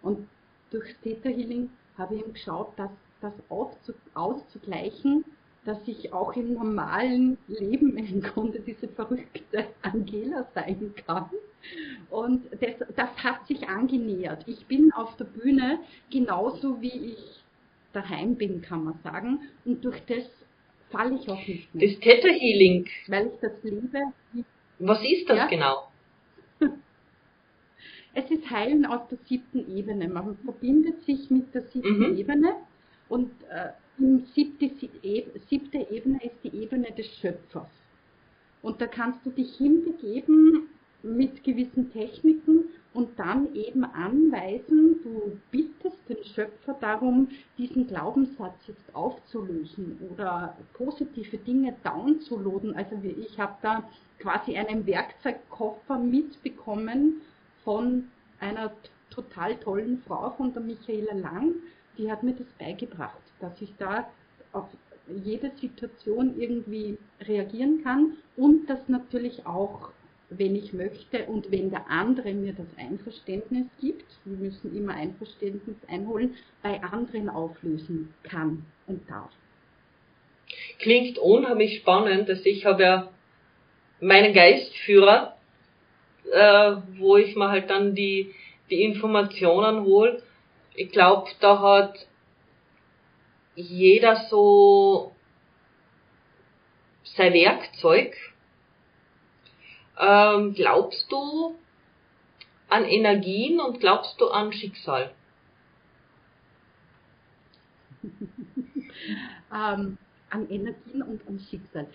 Und 0.01 0.27
durch 0.71 0.95
Theta 1.03 1.29
Healing 1.29 1.69
habe 1.97 2.15
ich 2.15 2.21
eben 2.21 2.33
geschaut, 2.33 2.73
dass 2.77 2.91
das 3.21 3.33
auszugleichen, 4.15 5.23
dass 5.63 5.77
ich 5.87 6.11
auch 6.11 6.35
im 6.35 6.53
normalen 6.53 7.37
Leben 7.47 7.97
im 7.97 8.21
Grunde 8.21 8.59
diese 8.59 8.87
verrückte 8.87 9.67
Angela 9.81 10.47
sein 10.55 10.93
kann. 11.05 11.29
Und 12.09 12.45
das, 12.59 12.87
das 12.95 13.23
hat 13.23 13.45
sich 13.47 13.67
angenähert. 13.69 14.43
Ich 14.47 14.65
bin 14.65 14.91
auf 14.93 15.15
der 15.17 15.25
Bühne 15.25 15.79
genauso 16.09 16.81
wie 16.81 17.11
ich 17.11 17.43
daheim 17.93 18.35
bin, 18.35 18.61
kann 18.61 18.85
man 18.85 18.99
sagen. 19.03 19.41
Und 19.65 19.85
durch 19.85 20.03
das 20.05 20.23
falle 20.91 21.15
ich 21.15 21.29
auch 21.29 21.47
nicht 21.47 21.73
mehr. 21.73 21.87
Das 21.87 21.99
Theta 21.99 22.27
Healing. 22.27 22.87
Weil 23.07 23.27
ich 23.27 23.39
das 23.41 23.63
liebe. 23.63 24.01
Was 24.79 25.03
ist 25.03 25.29
das 25.29 25.37
ja? 25.37 25.47
genau? 25.47 25.87
Es 28.13 28.29
ist 28.29 28.49
Heilen 28.49 28.85
aus 28.85 29.07
der 29.07 29.17
siebten 29.19 29.73
Ebene. 29.73 30.09
Man 30.09 30.37
verbindet 30.43 31.01
sich 31.05 31.29
mit 31.29 31.55
der 31.55 31.61
siebten 31.61 32.11
mhm. 32.11 32.17
Ebene 32.17 32.55
und 33.07 33.31
äh, 33.49 33.69
die 33.97 34.25
siebte, 34.33 34.69
siebte 35.49 35.77
Ebene 35.89 36.21
ist 36.21 36.35
die 36.43 36.53
Ebene 36.53 36.91
des 36.91 37.07
Schöpfers. 37.19 37.69
Und 38.61 38.81
da 38.81 38.87
kannst 38.87 39.25
du 39.25 39.29
dich 39.29 39.55
hinbegeben 39.55 40.67
mit 41.03 41.43
gewissen 41.43 41.91
Techniken 41.91 42.65
und 42.93 43.17
dann 43.17 43.53
eben 43.55 43.85
anweisen, 43.85 44.97
du 45.03 45.37
bittest 45.49 45.97
den 46.09 46.23
Schöpfer 46.25 46.75
darum, 46.79 47.29
diesen 47.57 47.87
Glaubenssatz 47.87 48.67
jetzt 48.67 48.93
aufzulösen 48.93 49.97
oder 50.11 50.57
positive 50.73 51.37
Dinge 51.37 51.75
downzuladen. 51.83 52.75
Also 52.75 52.97
ich 53.03 53.39
habe 53.39 53.55
da 53.61 53.89
quasi 54.19 54.57
einen 54.57 54.85
Werkzeugkoffer 54.85 55.97
mitbekommen 55.97 57.21
von 57.63 58.09
einer 58.39 58.71
total 59.09 59.55
tollen 59.57 60.01
Frau, 60.07 60.31
von 60.31 60.53
der 60.53 60.61
Michaela 60.61 61.13
Lang, 61.13 61.53
die 61.97 62.11
hat 62.11 62.23
mir 62.23 62.33
das 62.33 62.47
beigebracht, 62.59 63.21
dass 63.39 63.61
ich 63.61 63.73
da 63.77 64.07
auf 64.53 64.67
jede 65.23 65.51
Situation 65.59 66.39
irgendwie 66.39 66.97
reagieren 67.21 67.83
kann 67.83 68.13
und 68.37 68.69
das 68.69 68.87
natürlich 68.87 69.45
auch 69.45 69.91
wenn 70.37 70.55
ich 70.55 70.71
möchte 70.71 71.25
und 71.25 71.51
wenn 71.51 71.69
der 71.69 71.89
andere 71.89 72.33
mir 72.33 72.53
das 72.53 72.67
Einverständnis 72.77 73.67
gibt, 73.79 74.05
wir 74.23 74.37
müssen 74.37 74.75
immer 74.75 74.93
Einverständnis 74.93 75.75
einholen, 75.87 76.35
bei 76.63 76.81
anderen 76.81 77.29
auflösen 77.29 78.13
kann 78.23 78.65
und 78.87 79.09
darf. 79.09 79.31
Klingt 80.79 81.17
unheimlich 81.17 81.79
spannend, 81.79 82.29
dass 82.29 82.45
ich 82.45 82.65
habe 82.65 82.83
ja 82.83 83.09
meinen 83.99 84.33
Geistführer, 84.33 85.35
äh, 86.31 86.75
wo 86.97 87.17
ich 87.17 87.35
mir 87.35 87.49
halt 87.49 87.69
dann 87.69 87.93
die, 87.93 88.33
die 88.69 88.83
Informationen 88.83 89.83
hole. 89.83 90.23
Ich 90.75 90.91
glaube, 90.91 91.29
da 91.41 91.59
hat 91.59 92.07
jeder 93.55 94.27
so 94.29 95.13
sein 97.03 97.33
Werkzeug. 97.33 98.15
Ähm, 100.01 100.53
glaubst 100.55 101.11
du 101.11 101.55
an 102.69 102.85
Energien 102.85 103.59
und 103.59 103.79
glaubst 103.79 104.19
du 104.19 104.29
an 104.29 104.51
Schicksal? 104.51 105.13
ähm, 109.53 109.99
an 110.31 110.49
Energien 110.49 111.03
und 111.03 111.27
an 111.27 111.39
Schicksal. 111.39 111.85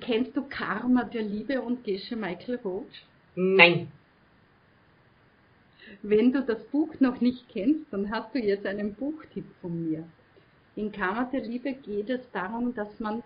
Kennst 0.00 0.34
du 0.34 0.42
Karma 0.48 1.04
der 1.04 1.20
Liebe 1.22 1.60
und 1.60 1.84
Gesche 1.84 2.16
Michael 2.16 2.58
Roach? 2.64 3.04
Nein. 3.34 3.92
Wenn 6.00 6.32
du 6.32 6.42
das 6.42 6.64
Buch 6.68 6.98
noch 7.00 7.20
nicht 7.20 7.46
kennst, 7.50 7.92
dann 7.92 8.10
hast 8.10 8.34
du 8.34 8.38
jetzt 8.38 8.64
einen 8.64 8.94
Buchtipp 8.94 9.44
von 9.60 9.90
mir. 9.90 10.08
In 10.76 10.90
Karma 10.90 11.24
der 11.24 11.42
Liebe 11.42 11.74
geht 11.74 12.08
es 12.08 12.22
darum, 12.30 12.74
dass 12.74 12.98
man 12.98 13.18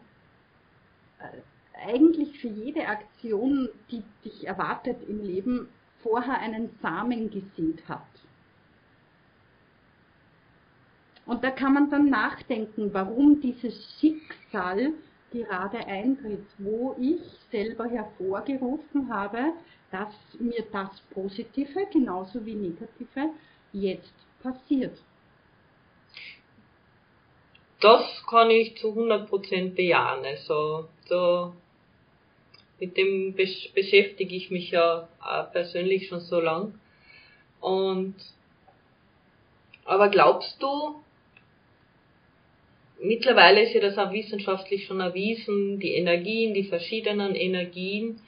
äh, 1.21 1.39
eigentlich 1.85 2.39
für 2.41 2.49
jede 2.49 2.87
Aktion, 2.87 3.69
die 3.91 4.03
dich 4.25 4.47
erwartet 4.47 4.97
im 5.09 5.23
Leben, 5.23 5.69
vorher 6.03 6.39
einen 6.39 6.71
Samen 6.83 7.31
gesät 7.31 7.87
hat. 7.89 8.03
Und 11.27 11.43
da 11.43 11.51
kann 11.51 11.75
man 11.75 11.91
dann 11.91 12.09
nachdenken, 12.09 12.95
warum 12.95 13.41
dieses 13.41 13.99
Schicksal 13.99 14.93
gerade 15.33 15.79
eintritt, 15.79 16.47
wo 16.59 16.95
ich 16.99 17.21
selber 17.51 17.87
hervorgerufen 17.87 19.13
habe, 19.13 19.53
dass 19.91 20.15
mir 20.39 20.65
das 20.71 21.01
Positive 21.13 21.87
genauso 21.93 22.45
wie 22.47 22.55
Negative 22.55 23.31
jetzt 23.73 24.15
passiert. 24.43 24.97
Das 27.81 28.25
kann 28.29 28.51
ich 28.51 28.77
zu 28.79 28.89
100% 28.89 29.75
bejahen. 29.75 30.25
Also, 30.25 30.89
so, 31.07 31.53
mit 32.79 32.97
dem 32.97 33.35
beschäftige 33.35 34.35
ich 34.35 34.51
mich 34.51 34.71
ja 34.71 35.09
persönlich 35.53 36.09
schon 36.09 36.21
so 36.21 36.41
lang. 36.41 36.75
Und, 37.61 38.15
aber 39.85 40.09
glaubst 40.09 40.63
du, 40.63 41.03
mittlerweile 43.01 43.63
ist 43.63 43.75
ja 43.75 43.81
das 43.81 43.99
auch 43.99 44.13
wissenschaftlich 44.13 44.87
schon 44.87 45.01
erwiesen, 45.01 45.79
die 45.81 45.95
Energien, 45.95 46.55
die 46.55 46.65
verschiedenen 46.65 47.35
Energien. 47.35 48.21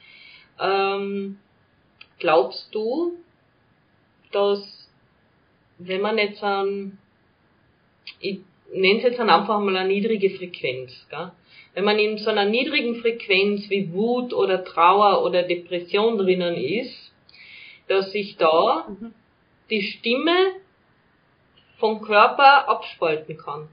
Ähm, 0.60 1.38
glaubst 2.18 2.74
du, 2.74 3.12
dass 4.32 4.88
wenn 5.78 6.00
man 6.00 6.18
jetzt 6.18 6.42
an, 6.42 6.98
nenne 8.72 8.98
es 8.98 9.04
jetzt 9.04 9.18
dann 9.18 9.30
einfach 9.30 9.60
mal 9.60 9.76
eine 9.76 9.88
niedrige 9.88 10.30
Frequenz, 10.30 11.06
gell? 11.10 11.32
wenn 11.74 11.84
man 11.84 11.98
in 11.98 12.18
so 12.18 12.30
einer 12.30 12.44
niedrigen 12.44 12.96
Frequenz 12.96 13.70
wie 13.70 13.92
Wut 13.92 14.32
oder 14.32 14.64
Trauer 14.64 15.24
oder 15.24 15.42
Depression 15.42 16.18
drinnen 16.18 16.56
ist, 16.56 17.12
dass 17.86 18.10
sich 18.12 18.36
da 18.36 18.86
mhm. 18.88 19.14
die 19.70 19.82
Stimme 19.82 20.52
vom 21.78 22.02
Körper 22.02 22.68
abspalten 22.68 23.36
kann 23.36 23.68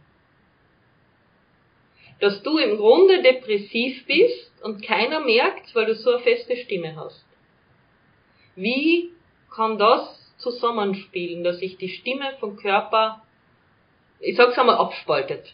dass 2.20 2.42
du 2.44 2.58
im 2.58 2.78
Grunde 2.78 3.22
depressiv 3.22 4.06
bist 4.06 4.52
und 4.64 4.82
keiner 4.82 5.20
merkt, 5.20 5.74
weil 5.76 5.86
du 5.86 5.96
so 5.96 6.12
eine 6.12 6.24
feste 6.24 6.56
Stimme 6.58 6.96
hast. 6.96 7.26
Wie 8.56 9.12
kann 9.54 9.78
das 9.78 10.34
zusammenspielen, 10.38 11.44
dass 11.44 11.60
sich 11.60 11.78
die 11.78 11.90
Stimme 11.90 12.36
vom 12.40 12.56
Körper, 12.56 13.22
ich 14.20 14.38
sag's 14.38 14.58
einmal, 14.58 14.78
abspaltet? 14.78 15.54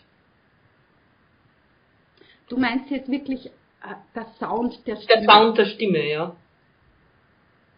Du 2.50 2.58
meinst 2.58 2.90
jetzt 2.90 3.10
wirklich 3.10 3.48
äh, 3.48 3.96
der 4.16 4.28
Sound 4.40 4.86
der 4.86 4.98
Stimme? 4.98 5.26
Der 5.26 5.34
Sound 5.34 5.58
der 5.58 5.66
Stimme, 5.66 6.10
ja. 6.10 6.36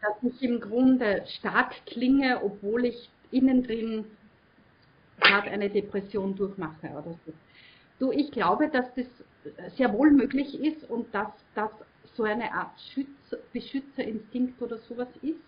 Dass 0.01 0.31
ich 0.31 0.41
im 0.41 0.59
Grunde 0.59 1.23
stark 1.37 1.73
klinge, 1.85 2.41
obwohl 2.43 2.85
ich 2.85 3.09
innen 3.31 3.63
drin 3.63 4.05
gerade 5.19 5.49
eine 5.51 5.69
Depression 5.69 6.35
durchmache 6.35 6.89
oder 6.89 7.15
so. 7.25 7.33
Du, 7.99 8.11
ich 8.11 8.31
glaube, 8.31 8.69
dass 8.69 8.85
das 8.95 9.05
sehr 9.75 9.93
wohl 9.93 10.11
möglich 10.11 10.59
ist 10.59 10.89
und 10.89 11.13
dass 11.13 11.29
das 11.55 11.71
so 12.15 12.23
eine 12.23 12.51
Art 12.53 12.71
Schützer, 12.93 13.37
Beschützerinstinkt 13.53 14.61
oder 14.61 14.77
sowas 14.77 15.07
ist, 15.21 15.39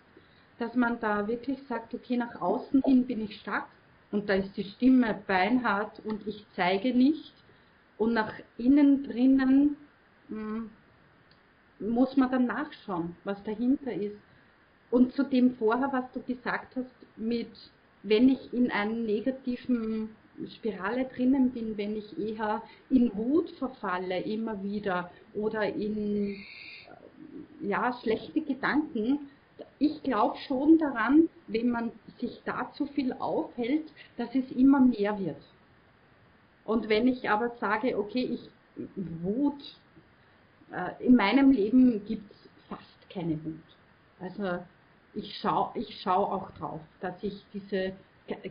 dass 0.59 0.73
man 0.75 0.99
da 0.99 1.27
wirklich 1.27 1.59
sagt, 1.67 1.93
okay, 1.93 2.17
nach 2.17 2.39
außen 2.41 2.81
hin 2.85 3.05
bin 3.05 3.25
ich 3.25 3.39
stark 3.39 3.67
und 4.11 4.29
da 4.29 4.33
ist 4.35 4.55
die 4.55 4.63
Stimme 4.63 5.19
beinhart 5.27 5.99
und 6.05 6.25
ich 6.27 6.45
zeige 6.55 6.93
nicht 6.93 7.33
und 7.97 8.13
nach 8.13 8.33
innen 8.57 9.03
drinnen 9.03 9.77
mh, 10.29 10.37
hm, 10.37 10.69
muss 11.79 12.15
man 12.15 12.31
dann 12.31 12.45
nachschauen, 12.45 13.15
was 13.23 13.41
dahinter 13.43 13.93
ist. 13.93 14.17
Und 14.91 15.13
zu 15.13 15.23
dem 15.23 15.55
vorher, 15.55 15.91
was 15.91 16.09
du 16.13 16.21
gesagt 16.21 16.75
hast, 16.75 16.95
mit 17.17 17.49
wenn 18.03 18.29
ich 18.29 18.53
in 18.53 18.71
einen 18.71 19.05
negativen 19.05 20.15
Spirale 20.55 21.05
drinnen 21.05 21.51
bin, 21.51 21.75
wenn 21.77 21.95
ich 21.95 22.17
eher 22.19 22.61
in 22.89 23.15
Wut 23.15 23.49
verfalle 23.51 24.21
immer 24.21 24.61
wieder 24.63 25.11
oder 25.33 25.63
in 25.63 26.37
ja, 27.61 27.93
schlechte 28.01 28.41
Gedanken. 28.41 29.29
Ich 29.79 30.03
glaube 30.03 30.37
schon 30.47 30.77
daran, 30.77 31.29
wenn 31.47 31.69
man 31.69 31.91
sich 32.19 32.41
da 32.45 32.71
zu 32.73 32.85
viel 32.87 33.13
aufhält, 33.13 33.91
dass 34.17 34.33
es 34.35 34.51
immer 34.51 34.79
mehr 34.79 35.19
wird. 35.19 35.41
Und 36.65 36.89
wenn 36.89 37.07
ich 37.07 37.29
aber 37.29 37.51
sage, 37.59 37.97
okay, 37.97 38.23
ich 38.23 38.49
Wut, 38.95 39.77
äh, 40.71 41.03
in 41.05 41.15
meinem 41.15 41.51
Leben 41.51 42.03
gibt 42.05 42.29
es 42.31 42.37
fast 42.67 43.09
keine 43.09 43.43
Wut. 43.43 43.63
Also 44.19 44.63
ich 45.13 45.37
schaue 45.37 45.71
ich 45.75 46.01
schau 46.01 46.25
auch 46.25 46.51
drauf, 46.51 46.81
dass 46.99 47.15
ich 47.23 47.45
diese 47.53 47.93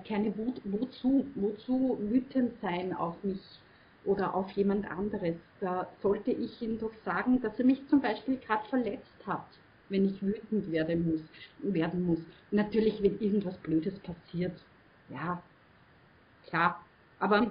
keine 0.07 0.37
Wut, 0.39 0.61
wozu, 0.65 1.27
wozu 1.35 1.99
wütend 2.01 2.61
sein 2.61 2.95
auf 2.95 3.23
mich 3.25 3.43
oder 4.05 4.35
auf 4.35 4.51
jemand 4.53 4.89
anderes. 4.91 5.37
Da 5.61 5.89
sollte 6.01 6.31
ich 6.31 6.63
ihm 6.63 6.79
doch 6.79 6.93
sagen, 7.05 7.41
dass 7.41 7.59
er 7.59 7.65
mich 7.65 7.87
zum 7.89 8.01
Beispiel 8.01 8.37
gerade 8.37 8.65
verletzt 8.69 9.27
hat, 9.27 9.47
wenn 9.89 10.07
ich 10.07 10.23
wütend 10.23 10.71
werden 10.71 11.11
muss, 11.11 11.21
werden 11.75 12.07
muss. 12.07 12.21
Natürlich, 12.51 13.03
wenn 13.03 13.19
irgendwas 13.21 13.57
Blödes 13.59 13.99
passiert. 14.01 14.53
Ja, 15.11 15.43
klar. 16.47 16.85
Aber 17.19 17.51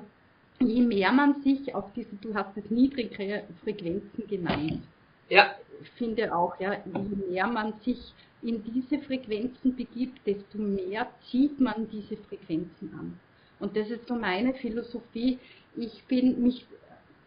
je 0.60 0.82
mehr 0.82 1.12
man 1.12 1.42
sich 1.42 1.74
auf 1.74 1.92
diese, 1.94 2.16
du 2.18 2.34
hast 2.34 2.58
es 2.58 2.70
niedrigere 2.70 3.44
Frequenzen 3.64 4.28
genannt. 4.28 4.82
Ja. 5.30 5.56
Ich 5.82 5.90
finde 5.92 6.34
auch, 6.34 6.58
ja, 6.60 6.82
je 6.86 7.32
mehr 7.32 7.48
man 7.48 7.74
sich 7.84 8.14
in 8.42 8.64
diese 8.64 9.00
Frequenzen 9.04 9.76
begibt, 9.76 10.26
desto 10.26 10.58
mehr 10.58 11.10
zieht 11.30 11.60
man 11.60 11.90
diese 11.90 12.18
Frequenzen 12.18 12.94
an. 12.98 13.20
Und 13.60 13.76
das 13.76 13.90
ist 13.90 14.08
so 14.08 14.16
meine 14.16 14.54
Philosophie. 14.54 15.40
Ich 15.76 16.04
bin, 16.06 16.42
mich, 16.42 16.66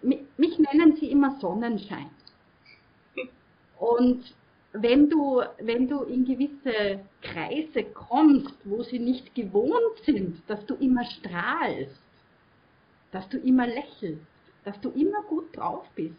mich 0.02 0.58
nennen 0.58 0.96
sie 0.96 1.10
immer 1.10 1.38
Sonnenschein. 1.40 2.10
Und 3.78 4.34
wenn 4.82 5.08
du, 5.10 5.42
wenn 5.58 5.88
du 5.88 6.02
in 6.04 6.24
gewisse 6.24 7.00
Kreise 7.22 7.84
kommst, 7.84 8.54
wo 8.64 8.82
sie 8.82 8.98
nicht 8.98 9.34
gewohnt 9.34 9.98
sind, 10.04 10.42
dass 10.48 10.64
du 10.66 10.74
immer 10.74 11.04
strahlst, 11.04 12.00
dass 13.12 13.28
du 13.28 13.38
immer 13.38 13.66
lächelst, 13.66 14.26
dass 14.64 14.80
du 14.80 14.90
immer 14.90 15.22
gut 15.28 15.56
drauf 15.56 15.86
bist, 15.94 16.16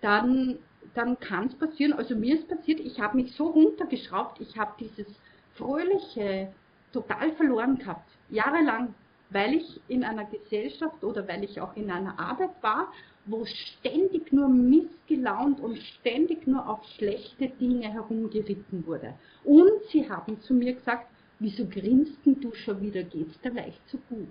dann 0.00 0.58
dann 0.94 1.18
kann 1.20 1.46
es 1.46 1.54
passieren, 1.54 1.92
also 1.92 2.14
mir 2.14 2.36
ist 2.36 2.48
passiert, 2.48 2.80
ich 2.80 3.00
habe 3.00 3.16
mich 3.16 3.34
so 3.34 3.46
runtergeschraubt, 3.46 4.40
ich 4.40 4.56
habe 4.56 4.72
dieses 4.78 5.06
Fröhliche 5.54 6.52
total 6.92 7.32
verloren 7.32 7.78
gehabt, 7.78 8.08
jahrelang, 8.30 8.94
weil 9.30 9.54
ich 9.54 9.80
in 9.88 10.04
einer 10.04 10.24
Gesellschaft 10.24 11.04
oder 11.04 11.26
weil 11.28 11.44
ich 11.44 11.60
auch 11.60 11.76
in 11.76 11.90
einer 11.90 12.18
Arbeit 12.18 12.62
war, 12.62 12.92
wo 13.28 13.44
ständig 13.44 14.32
nur 14.32 14.48
missgelaunt 14.48 15.60
und 15.60 15.78
ständig 15.78 16.46
nur 16.46 16.68
auf 16.68 16.84
schlechte 16.96 17.48
Dinge 17.48 17.92
herumgeritten 17.92 18.86
wurde. 18.86 19.14
Und 19.44 19.82
sie 19.90 20.08
haben 20.08 20.40
zu 20.40 20.54
mir 20.54 20.74
gesagt, 20.74 21.06
wieso 21.38 21.66
grinst 21.66 22.18
du 22.24 22.52
schon 22.54 22.80
wieder, 22.80 23.02
geht's 23.02 23.40
dir 23.40 23.52
leicht 23.52 23.80
so 23.88 23.98
gut? 24.08 24.28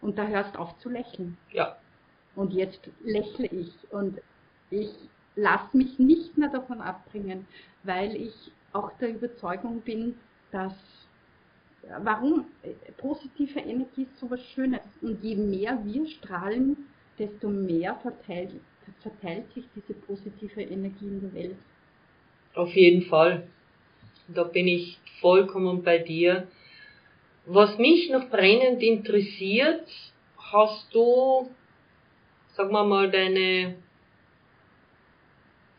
Und 0.00 0.18
da 0.18 0.26
hörst 0.26 0.56
auf 0.56 0.76
zu 0.78 0.88
lächeln. 0.88 1.38
Ja. 1.52 1.76
Und 2.34 2.52
jetzt 2.52 2.80
lächle 3.04 3.46
ich 3.46 3.72
und 3.90 4.20
ich 4.70 4.90
lasse 5.36 5.76
mich 5.76 5.98
nicht 5.98 6.36
mehr 6.36 6.48
davon 6.48 6.80
abbringen, 6.80 7.46
weil 7.84 8.16
ich 8.16 8.34
auch 8.72 8.90
der 8.98 9.10
Überzeugung 9.10 9.80
bin, 9.82 10.16
dass 10.50 10.74
warum 11.98 12.46
was 14.32 14.40
Schönes 14.54 14.80
und 15.02 15.22
je 15.22 15.36
mehr 15.36 15.78
wir 15.84 16.06
strahlen, 16.08 16.76
desto 17.18 17.48
mehr 17.48 17.94
verteilt, 17.96 18.52
verteilt 19.02 19.52
sich 19.54 19.64
diese 19.76 19.94
positive 19.94 20.62
Energie 20.62 21.06
in 21.06 21.20
der 21.20 21.34
Welt. 21.34 21.56
Auf 22.54 22.72
jeden 22.74 23.02
Fall. 23.02 23.46
Da 24.28 24.44
bin 24.44 24.66
ich 24.66 24.98
vollkommen 25.20 25.82
bei 25.82 25.98
dir. 25.98 26.48
Was 27.44 27.76
mich 27.78 28.08
noch 28.10 28.30
brennend 28.30 28.82
interessiert, 28.82 29.86
hast 30.38 30.94
du, 30.94 31.50
sagen 32.54 32.72
wir 32.72 32.84
mal, 32.84 33.10
deine, 33.10 33.74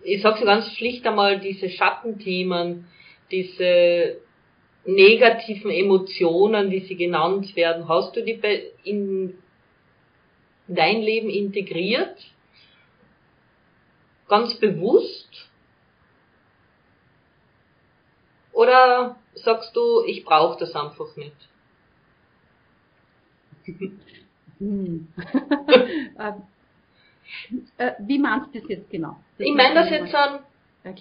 ich 0.03 0.21
sag's 0.21 0.41
ganz 0.41 0.71
schlicht 0.75 1.05
einmal, 1.07 1.39
diese 1.39 1.69
Schattenthemen, 1.69 2.85
diese 3.31 4.17
negativen 4.85 5.71
Emotionen, 5.71 6.69
wie 6.71 6.81
sie 6.81 6.95
genannt 6.95 7.55
werden, 7.55 7.87
hast 7.87 8.15
du 8.15 8.23
die 8.23 8.39
in 8.83 9.37
dein 10.67 11.01
Leben 11.01 11.29
integriert? 11.29 12.17
Ganz 14.27 14.55
bewusst? 14.55 15.49
Oder 18.51 19.17
sagst 19.35 19.75
du, 19.75 20.03
ich 20.05 20.23
brauche 20.23 20.59
das 20.59 20.75
einfach 20.75 21.15
nicht? 21.15 21.35
Hm. 24.59 25.07
äh, 27.77 27.91
wie 27.99 28.19
meinst 28.19 28.53
du 28.53 28.59
das 28.59 28.69
jetzt 28.69 28.89
genau? 28.89 29.17
Das 29.37 29.47
ich 29.47 29.53
meine 29.53 29.75
das 29.75 29.89
jetzt 29.89 30.13
an, 30.13 30.39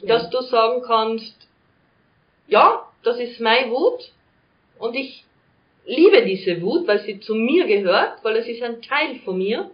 dass 0.07 0.31
du 0.31 0.41
sagen 0.43 0.83
kannst, 0.87 1.49
ja, 2.47 2.92
das 3.03 3.19
ist 3.19 3.41
meine 3.41 3.71
Wut 3.71 4.13
und 4.79 4.95
ich 4.95 5.25
liebe 5.85 6.25
diese 6.25 6.61
Wut, 6.63 6.87
weil 6.87 7.01
sie 7.01 7.21
zu 7.21 7.35
mir 7.35 7.67
gehört, 7.67 8.23
weil 8.23 8.37
es 8.37 8.47
ist 8.47 8.63
ein 8.63 8.83
Teil 8.83 9.17
von 9.25 9.39
mir. 9.39 9.71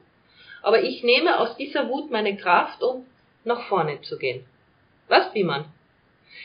Aber 0.63 0.83
ich 0.83 1.03
nehme 1.03 1.39
aus 1.39 1.57
dieser 1.57 1.89
Wut 1.89 2.11
meine 2.11 2.37
Kraft, 2.37 2.83
um 2.83 3.07
nach 3.45 3.69
vorne 3.69 4.01
zu 4.03 4.19
gehen. 4.19 4.45
Was, 5.09 5.33
wie 5.35 5.45
man? 5.45 5.67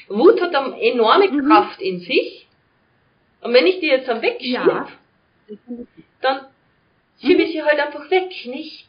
Wut 0.08 0.42
hat 0.42 0.56
eine 0.56 0.80
enorme 0.82 1.30
mhm. 1.30 1.48
Kraft 1.48 1.82
in 1.82 2.00
sich. 2.00 2.48
Und 3.42 3.54
wenn 3.54 3.66
ich 3.66 3.80
die 3.80 3.88
jetzt 3.88 4.10
am 4.10 4.22
wegschiebe, 4.22 4.56
ja. 4.56 4.88
dann 6.22 6.48
schiebe 7.22 7.44
ich 7.44 7.52
sie 7.52 7.64
halt 7.64 7.80
einfach 7.80 8.10
weg, 8.10 8.30
nicht? 8.46 8.88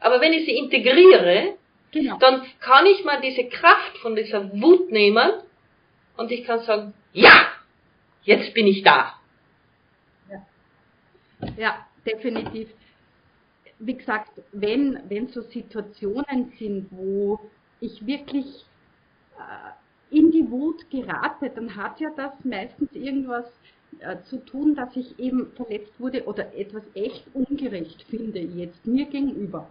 Aber 0.00 0.20
wenn 0.20 0.32
ich 0.32 0.44
sie 0.44 0.56
integriere, 0.56 1.54
genau. 1.92 2.18
dann 2.18 2.42
kann 2.60 2.84
ich 2.86 3.04
mal 3.04 3.20
diese 3.20 3.44
Kraft 3.44 3.96
von 3.98 4.14
dieser 4.14 4.52
Wut 4.60 4.90
nehmen 4.90 5.30
und 6.16 6.30
ich 6.30 6.44
kann 6.44 6.60
sagen, 6.60 6.92
ja, 7.16 7.48
jetzt 8.24 8.52
bin 8.52 8.66
ich 8.66 8.82
da. 8.82 9.14
Ja, 10.30 10.46
ja 11.56 11.86
definitiv. 12.04 12.68
Wie 13.78 13.94
gesagt, 13.94 14.30
wenn, 14.52 15.00
wenn 15.08 15.28
so 15.28 15.40
Situationen 15.40 16.52
sind, 16.58 16.88
wo 16.90 17.40
ich 17.80 18.06
wirklich 18.06 18.66
äh, 19.38 20.14
in 20.16 20.30
die 20.30 20.50
Wut 20.50 20.90
gerate, 20.90 21.50
dann 21.50 21.74
hat 21.74 22.00
ja 22.00 22.10
das 22.16 22.32
meistens 22.44 22.92
irgendwas 22.92 23.46
äh, 24.00 24.16
zu 24.24 24.44
tun, 24.44 24.74
dass 24.74 24.94
ich 24.94 25.18
eben 25.18 25.52
verletzt 25.52 25.98
wurde 25.98 26.26
oder 26.26 26.54
etwas 26.54 26.82
echt 26.94 27.24
ungerecht 27.32 28.02
finde 28.10 28.40
jetzt 28.40 28.86
mir 28.86 29.06
gegenüber. 29.06 29.70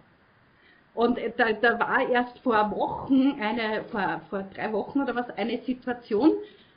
Und 0.94 1.18
äh, 1.18 1.32
da, 1.36 1.52
da 1.52 1.78
war 1.78 2.08
erst 2.08 2.40
vor 2.40 2.72
Wochen, 2.72 3.40
eine, 3.40 3.84
vor, 3.84 4.20
vor 4.30 4.42
drei 4.52 4.72
Wochen 4.72 5.00
oder 5.00 5.14
was, 5.14 5.30
eine 5.30 5.62
Situation, 5.62 6.32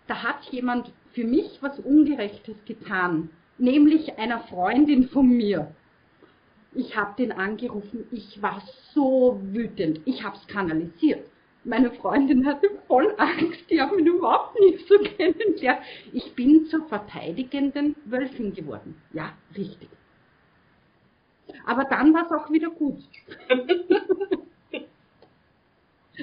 da 0.10 0.24
hat 0.24 0.44
jemand 0.46 0.92
für 1.14 1.24
mich 1.24 1.60
was 1.62 1.80
Ungerechtes 1.80 2.58
getan, 2.66 3.30
nämlich 3.60 4.18
einer 4.18 4.40
Freundin 4.40 5.08
von 5.08 5.28
mir. 5.28 5.74
Ich 6.74 6.96
habe 6.96 7.16
den 7.18 7.32
angerufen, 7.32 8.06
ich 8.12 8.42
war 8.42 8.62
so 8.94 9.40
wütend, 9.44 10.02
ich 10.06 10.24
habe 10.24 10.36
es 10.36 10.48
kanalisiert. 10.48 11.30
Meine 11.64 11.92
Freundin 11.92 12.46
hatte 12.46 12.70
voll 12.88 13.14
Angst, 13.18 13.70
die 13.70 13.80
hat 13.80 13.96
mich 13.96 14.06
überhaupt 14.06 14.60
nicht 14.60 14.88
so 14.88 14.98
kennengelernt. 15.18 15.82
Ich 16.12 16.34
bin 16.34 16.66
zur 16.66 16.88
verteidigenden 16.88 17.96
Wölfin 18.06 18.54
geworden. 18.54 18.96
Ja, 19.14 19.34
richtig. 19.56 19.90
Aber 21.66 21.84
dann 21.84 22.14
war 22.14 22.26
es 22.26 22.32
auch 22.32 22.50
wieder 22.52 22.70
gut. 22.70 23.04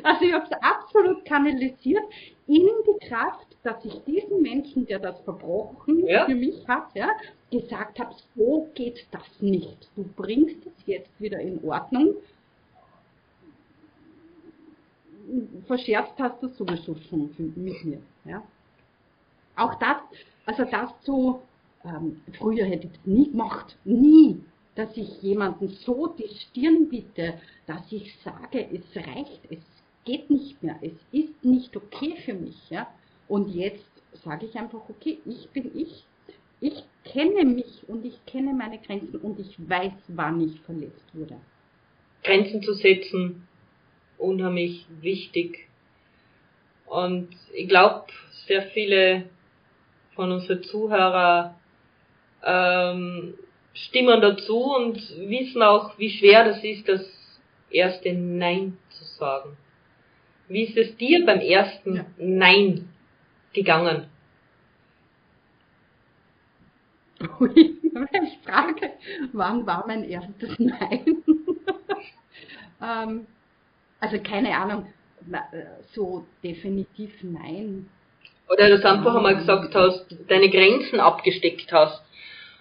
also 0.02 0.24
ich 0.24 0.32
habe 0.32 0.44
es 0.44 0.52
absolut 0.62 1.24
kanalisiert 1.24 2.04
in 2.46 2.68
die 2.87 3.06
Kraft, 3.06 3.46
dass 3.62 3.85
ich 3.85 3.94
diesen 4.04 4.42
Menschen, 4.42 4.87
der 4.87 4.98
das 4.98 5.20
verbrochen 5.22 6.06
ja. 6.06 6.26
für 6.26 6.35
mich 6.35 6.66
hat, 6.68 6.94
ja, 6.94 7.11
gesagt 7.50 7.98
habe, 7.98 8.14
so 8.37 8.68
geht 8.74 9.06
das 9.11 9.40
nicht. 9.40 9.88
Du 9.96 10.04
bringst 10.16 10.64
es 10.66 10.87
jetzt 10.87 11.20
wieder 11.20 11.40
in 11.40 11.62
Ordnung. 11.64 12.14
Verscherzt 15.66 16.14
hast 16.18 16.40
du 16.42 16.48
sowieso 16.48 16.94
schon 17.09 17.35
mit 17.38 17.85
mir. 17.85 17.98
Ja. 18.24 18.42
Auch 19.56 19.74
das, 19.76 19.96
also 20.44 20.64
das 20.64 20.90
so, 21.02 21.42
ähm, 21.85 22.20
früher 22.38 22.64
hätte 22.66 22.87
ich 22.87 22.92
es 22.92 23.06
nie 23.06 23.30
gemacht, 23.30 23.76
nie 23.85 24.40
dass 24.76 24.94
ich 24.96 25.22
jemanden 25.22 25.68
so 25.68 26.06
die 26.06 26.28
Stirn 26.28 26.88
bitte, 26.88 27.40
dass 27.66 27.90
ich 27.90 28.14
sage, 28.22 28.68
es 28.70 28.85
reicht, 28.94 29.40
es 29.50 29.59
geht 30.07 30.31
nicht 30.31 30.62
mehr, 30.62 30.79
es 30.81 30.95
ist 31.12 31.45
nicht 31.45 31.77
okay 31.77 32.14
für 32.25 32.33
mich. 32.33 32.57
Ja? 32.71 32.87
Und 33.29 33.55
jetzt 33.55 33.85
sage 34.25 34.47
ich 34.47 34.55
einfach, 34.57 34.81
okay, 34.88 35.19
ich 35.27 35.51
bin 35.51 35.79
ich, 35.79 36.05
ich 36.61 36.85
kenne 37.05 37.45
mich 37.45 37.83
und 37.87 38.07
ich 38.07 38.25
kenne 38.25 38.55
meine 38.55 38.79
Grenzen 38.79 39.16
und 39.16 39.38
ich 39.38 39.55
weiß, 39.69 39.92
wann 40.09 40.40
ich 40.40 40.59
verletzt 40.62 41.05
wurde. 41.12 41.37
Grenzen 42.23 42.62
zu 42.62 42.73
setzen, 42.73 43.47
unheimlich 44.16 44.87
wichtig. 45.01 45.69
Und 46.87 47.29
ich 47.53 47.69
glaube, 47.69 48.07
sehr 48.47 48.62
viele 48.62 49.29
von 50.14 50.33
unseren 50.33 50.62
Zuhörern 50.62 51.55
ähm, 52.42 53.35
stimmen 53.75 54.21
dazu 54.21 54.57
und 54.57 54.97
wissen 55.29 55.62
auch, 55.62 55.99
wie 55.99 56.11
schwer 56.11 56.45
das 56.45 56.64
ist, 56.64 56.88
das 56.88 57.05
erste 57.71 58.12
Nein 58.12 58.79
zu 58.90 59.05
sagen. 59.05 59.57
Wie 60.48 60.64
ist 60.64 60.76
es 60.76 60.96
dir 60.96 61.24
beim 61.24 61.40
ersten 61.40 61.96
ja. 61.96 62.06
Nein 62.18 62.88
gegangen? 63.52 64.06
Ui, 67.40 67.50
ich 67.54 68.38
frage, 68.44 68.92
wann 69.32 69.66
war 69.66 69.85
mein 69.87 70.04
erstes 70.04 70.59
Nein? 70.59 71.24
ähm, 72.82 73.26
also 74.00 74.18
keine 74.22 74.56
Ahnung, 74.56 74.87
so 75.92 76.26
definitiv 76.42 77.12
Nein. 77.22 77.88
Oder 78.48 78.68
dass 78.68 78.82
du 78.82 78.90
einfach 78.90 79.14
einmal 79.14 79.37
gesagt 79.37 79.74
hast, 79.74 80.06
deine 80.28 80.50
Grenzen 80.50 81.00
abgesteckt 81.00 81.72
hast 81.72 82.02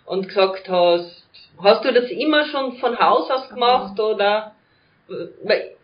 und 0.05 0.27
gesagt 0.27 0.67
hast, 0.69 1.27
hast 1.61 1.85
du 1.85 1.93
das 1.93 2.09
immer 2.09 2.45
schon 2.45 2.77
von 2.77 2.97
Haus 2.97 3.29
aus 3.29 3.49
gemacht 3.49 3.99
oder? 3.99 4.55
Weil 5.07 5.74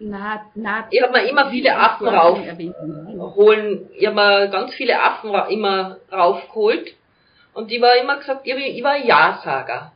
na, 0.00 0.46
na, 0.54 0.86
ich 0.90 1.02
habe 1.02 1.12
mir 1.12 1.28
immer 1.28 1.50
viele 1.50 1.76
Affen 1.76 2.08
raufholen, 2.08 3.88
ich 3.96 4.06
habe 4.06 4.16
mir 4.16 4.48
ganz 4.48 4.74
viele 4.74 5.00
Affen 5.00 5.32
immer 5.50 5.98
raufgeholt 6.10 6.94
und 7.54 7.70
ich 7.70 7.80
war 7.80 7.96
immer 7.96 8.16
gesagt, 8.16 8.46
ich, 8.46 8.54
ich 8.54 8.82
war 8.82 8.96
Ja-Sager. 8.96 9.92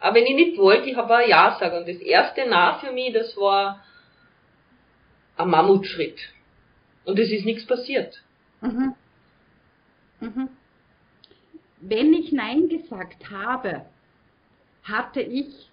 Aber 0.00 0.14
wenn 0.14 0.26
ich 0.26 0.34
nicht 0.34 0.58
wollte, 0.58 0.88
ich 0.88 0.96
habe 0.96 1.16
ein 1.16 1.28
Ja-Sager. 1.28 1.78
Und 1.78 1.88
das 1.88 1.96
erste 1.96 2.44
Na 2.48 2.78
für 2.78 2.92
mich, 2.92 3.12
das 3.12 3.36
war 3.36 3.84
ein 5.36 5.50
Mammutschritt. 5.50 6.20
Und 7.04 7.18
es 7.18 7.30
ist 7.30 7.44
nichts 7.44 7.66
passiert. 7.66 8.22
Mhm. 8.60 8.94
Mhm 10.20 10.48
wenn 11.80 12.12
ich 12.12 12.32
Nein 12.32 12.68
gesagt 12.68 13.30
habe, 13.30 13.86
hatte 14.82 15.20
ich 15.20 15.67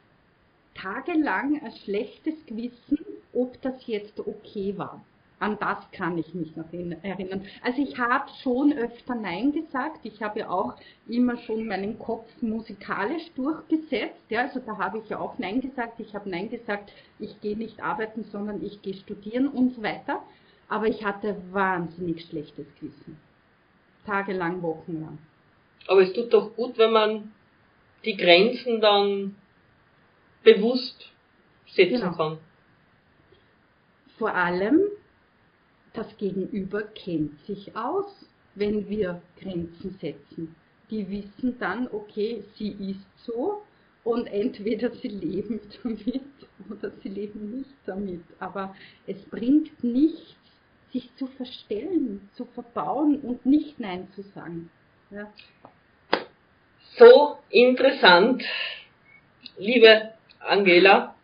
tagelang 0.75 1.61
ein 1.63 1.71
schlechtes 1.83 2.45
Gewissen, 2.45 2.99
ob 3.33 3.61
das 3.61 3.88
jetzt 3.88 4.19
okay 4.19 4.77
war. 4.77 5.03
An 5.38 5.57
das 5.59 5.91
kann 5.91 6.17
ich 6.17 6.33
mich 6.33 6.55
noch 6.55 6.71
erinnern. 6.71 7.45
Also 7.61 7.81
ich 7.81 7.97
habe 7.99 8.29
schon 8.41 8.71
öfter 8.71 9.15
Nein 9.15 9.51
gesagt. 9.51 10.05
Ich 10.05 10.21
habe 10.21 10.39
ja 10.39 10.49
auch 10.49 10.75
immer 11.09 11.38
schon 11.38 11.67
meinen 11.67 11.99
Kopf 11.99 12.29
musikalisch 12.41 13.29
durchgesetzt. 13.35 14.21
Ja, 14.29 14.41
also 14.41 14.61
da 14.61 14.77
habe 14.77 14.99
ich 14.99 15.09
ja 15.09 15.19
auch 15.19 15.38
Nein 15.38 15.59
gesagt. 15.59 15.99
Ich 15.99 16.15
habe 16.15 16.29
Nein 16.29 16.49
gesagt, 16.49 16.93
ich 17.19 17.41
gehe 17.41 17.57
nicht 17.57 17.83
arbeiten, 17.83 18.23
sondern 18.23 18.63
ich 18.63 18.81
gehe 18.81 18.93
studieren 18.93 19.49
und 19.49 19.75
so 19.75 19.83
weiter. 19.83 20.23
Aber 20.69 20.88
ich 20.88 21.03
hatte 21.03 21.35
wahnsinnig 21.51 22.23
schlechtes 22.25 22.67
Gewissen. 22.79 23.17
Tagelang, 24.05 24.61
wochenlang. 24.61 25.17
Aber 25.88 26.01
es 26.01 26.13
tut 26.13 26.33
doch 26.33 26.55
gut, 26.55 26.77
wenn 26.77 26.91
man 26.91 27.33
die 28.05 28.15
Grenzen 28.15 28.79
dann 28.79 29.35
bewusst 30.45 31.12
setzen 31.67 31.99
genau. 31.99 32.15
kann. 32.15 32.38
Vor 34.17 34.34
allem, 34.34 34.79
das 35.93 36.15
Gegenüber 36.17 36.84
kennt 36.84 37.38
sich 37.45 37.75
aus, 37.75 38.05
wenn 38.53 38.88
wir 38.88 39.21
Grenzen 39.38 39.97
setzen. 39.99 40.55
Die 40.89 41.10
wissen 41.10 41.60
dann, 41.60 41.89
okay, 41.91 42.43
sie 42.55 42.69
ist 42.69 43.25
so 43.25 43.63
und 44.05 44.27
entweder 44.27 44.91
sie 44.91 45.10
leben 45.10 45.60
damit 45.84 46.21
oder 46.69 46.91
sie 47.01 47.10
leben 47.10 47.58
nicht 47.58 47.75
damit. 47.86 48.23
Aber 48.39 48.75
es 49.08 49.21
bringt 49.25 49.84
nichts, 49.84 50.36
sich 50.93 51.13
zu 51.17 51.27
verstellen, 51.27 52.29
zu 52.36 52.45
verbauen 52.45 53.19
und 53.19 53.45
nicht 53.45 53.79
Nein 53.79 54.08
zu 54.15 54.21
sagen. 54.21 54.69
Ja. 55.12 55.29
So 56.97 57.39
interessant, 57.49 58.43
liebe 59.58 60.14
Angela. 60.45 61.15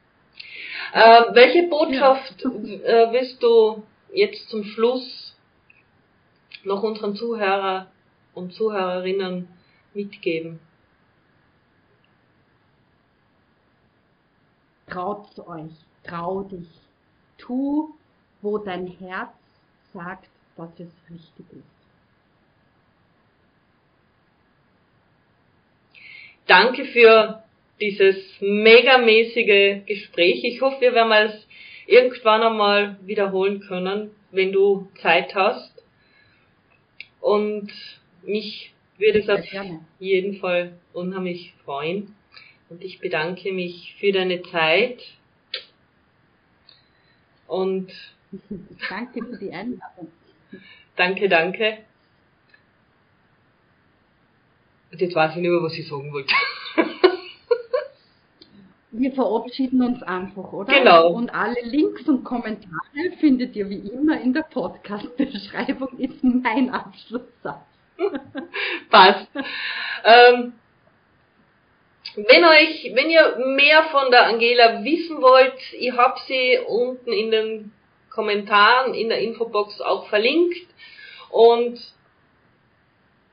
Äh, 0.93 1.33
welche 1.33 1.69
Botschaft 1.69 2.43
äh, 2.43 3.11
willst 3.11 3.41
du 3.41 3.83
jetzt 4.13 4.49
zum 4.49 4.63
Schluss 4.63 5.35
noch 6.63 6.83
unseren 6.83 7.15
Zuhörer 7.15 7.87
und 8.33 8.53
Zuhörerinnen 8.53 9.47
mitgeben? 9.93 10.59
Traut 14.87 15.39
euch, 15.47 15.71
trau 16.03 16.43
dich, 16.43 16.67
tu, 17.37 17.95
wo 18.41 18.57
dein 18.57 18.87
Herz 18.87 19.31
sagt, 19.93 20.27
dass 20.57 20.71
es 20.79 20.91
richtig 21.09 21.45
ist. 21.51 21.81
Danke 26.47 26.83
für 26.83 27.40
dieses 27.81 28.15
megamäßige 28.39 29.85
Gespräch. 29.85 30.43
Ich 30.43 30.61
hoffe, 30.61 30.81
wir 30.81 30.93
werden 30.93 31.11
es 31.11 31.47
irgendwann 31.87 32.43
einmal 32.43 32.97
wiederholen 33.01 33.59
können, 33.61 34.11
wenn 34.31 34.51
du 34.51 34.89
Zeit 35.01 35.33
hast. 35.35 35.71
Und 37.19 37.71
mich 38.23 38.73
würde 38.97 39.19
es 39.19 39.29
auf 39.29 39.45
jeden 39.99 40.37
Fall 40.37 40.77
unheimlich 40.93 41.53
freuen. 41.65 42.15
Und 42.69 42.83
ich 42.83 42.99
bedanke 42.99 43.51
mich 43.51 43.95
für 43.99 44.11
deine 44.11 44.41
Zeit. 44.43 45.01
Und 47.47 47.91
danke 48.89 49.25
für 49.25 49.37
die 49.37 49.51
Einladung. 49.51 50.11
Danke, 50.95 51.27
danke. 51.27 51.79
Und 54.91 55.01
jetzt 55.01 55.15
weiß 55.15 55.31
ich 55.31 55.41
nicht 55.41 55.49
mehr, 55.49 55.63
was 55.63 55.77
ich 55.77 55.87
sagen 55.87 56.11
wollte. 56.13 56.33
Wir 58.93 59.13
verabschieden 59.13 59.81
uns 59.81 60.03
einfach, 60.03 60.51
oder? 60.51 60.73
Genau. 60.73 61.11
Und 61.11 61.29
alle 61.33 61.61
Links 61.63 62.07
und 62.09 62.25
Kommentare 62.25 63.11
findet 63.19 63.55
ihr 63.55 63.69
wie 63.69 63.89
immer 63.89 64.19
in 64.19 64.33
der 64.33 64.41
Podcast-Beschreibung, 64.43 65.97
ist 65.97 66.21
mein 66.23 66.69
Abschlusssatz. 66.69 67.65
Passt. 68.89 69.27
ähm, 70.03 70.53
wenn 72.15 72.43
euch, 72.43 72.91
wenn 72.93 73.09
ihr 73.09 73.37
mehr 73.55 73.83
von 73.83 74.11
der 74.11 74.25
Angela 74.25 74.83
wissen 74.83 75.21
wollt, 75.21 75.55
ich 75.71 75.93
habe 75.93 76.19
sie 76.27 76.59
unten 76.67 77.13
in 77.13 77.31
den 77.31 77.71
Kommentaren 78.09 78.93
in 78.93 79.07
der 79.07 79.19
Infobox 79.19 79.79
auch 79.79 80.09
verlinkt 80.09 80.67
und 81.29 81.79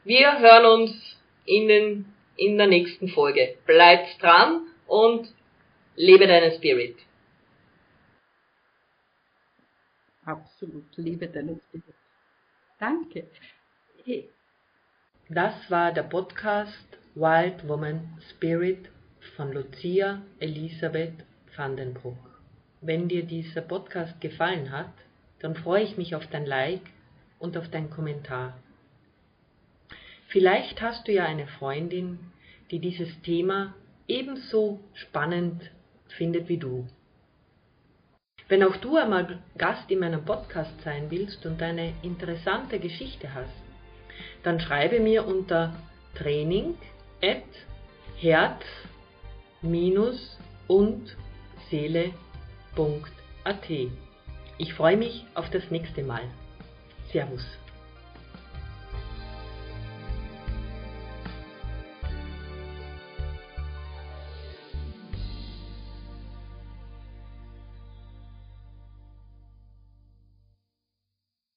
wir 0.04 0.38
hören 0.38 0.66
uns 0.66 1.18
in, 1.44 1.66
den, 1.66 2.14
in 2.36 2.56
der 2.56 2.68
nächsten 2.68 3.08
Folge. 3.08 3.56
Bleibt 3.66 4.22
dran 4.22 4.60
und 4.86 5.28
lebe 5.98 6.26
deinen 6.26 6.52
Spirit. 6.52 6.96
Absolut, 10.24 10.96
lebe 10.96 11.26
deinen 11.26 11.60
Spirit. 11.68 11.94
Danke. 12.78 13.26
Das 15.28 15.54
war 15.70 15.92
der 15.92 16.04
Podcast 16.04 16.86
Wild 17.14 17.66
Woman 17.66 18.16
Spirit 18.30 18.88
von 19.36 19.52
Lucia 19.52 20.22
Elisabeth 20.38 21.24
Vandenbruck. 21.56 22.40
Wenn 22.80 23.08
dir 23.08 23.24
dieser 23.24 23.62
Podcast 23.62 24.20
gefallen 24.20 24.70
hat, 24.70 24.92
dann 25.40 25.56
freue 25.56 25.82
ich 25.82 25.96
mich 25.96 26.14
auf 26.14 26.26
dein 26.28 26.46
Like 26.46 26.86
und 27.40 27.56
auf 27.56 27.68
deinen 27.70 27.90
Kommentar. 27.90 28.56
Vielleicht 30.28 30.80
hast 30.80 31.08
du 31.08 31.12
ja 31.12 31.24
eine 31.24 31.48
Freundin, 31.48 32.20
die 32.70 32.78
dieses 32.78 33.20
Thema 33.22 33.74
ebenso 34.06 34.80
spannend 34.94 35.70
findet 36.12 36.48
wie 36.48 36.58
du. 36.58 36.86
Wenn 38.48 38.62
auch 38.62 38.76
du 38.76 38.96
einmal 38.96 39.38
Gast 39.58 39.90
in 39.90 39.98
meinem 39.98 40.24
Podcast 40.24 40.72
sein 40.82 41.10
willst 41.10 41.44
und 41.44 41.60
eine 41.62 41.92
interessante 42.02 42.78
Geschichte 42.78 43.34
hast, 43.34 43.52
dann 44.42 44.58
schreibe 44.58 45.00
mir 45.00 45.26
unter 45.26 45.74
training 46.14 46.74
at 47.22 47.44
herz 48.16 48.62
und 50.66 51.16
seele.at. 51.70 52.10
Ich 54.58 54.74
freue 54.74 54.96
mich 54.96 55.24
auf 55.34 55.50
das 55.50 55.70
nächste 55.70 56.02
Mal. 56.02 56.22
Servus. 57.12 57.44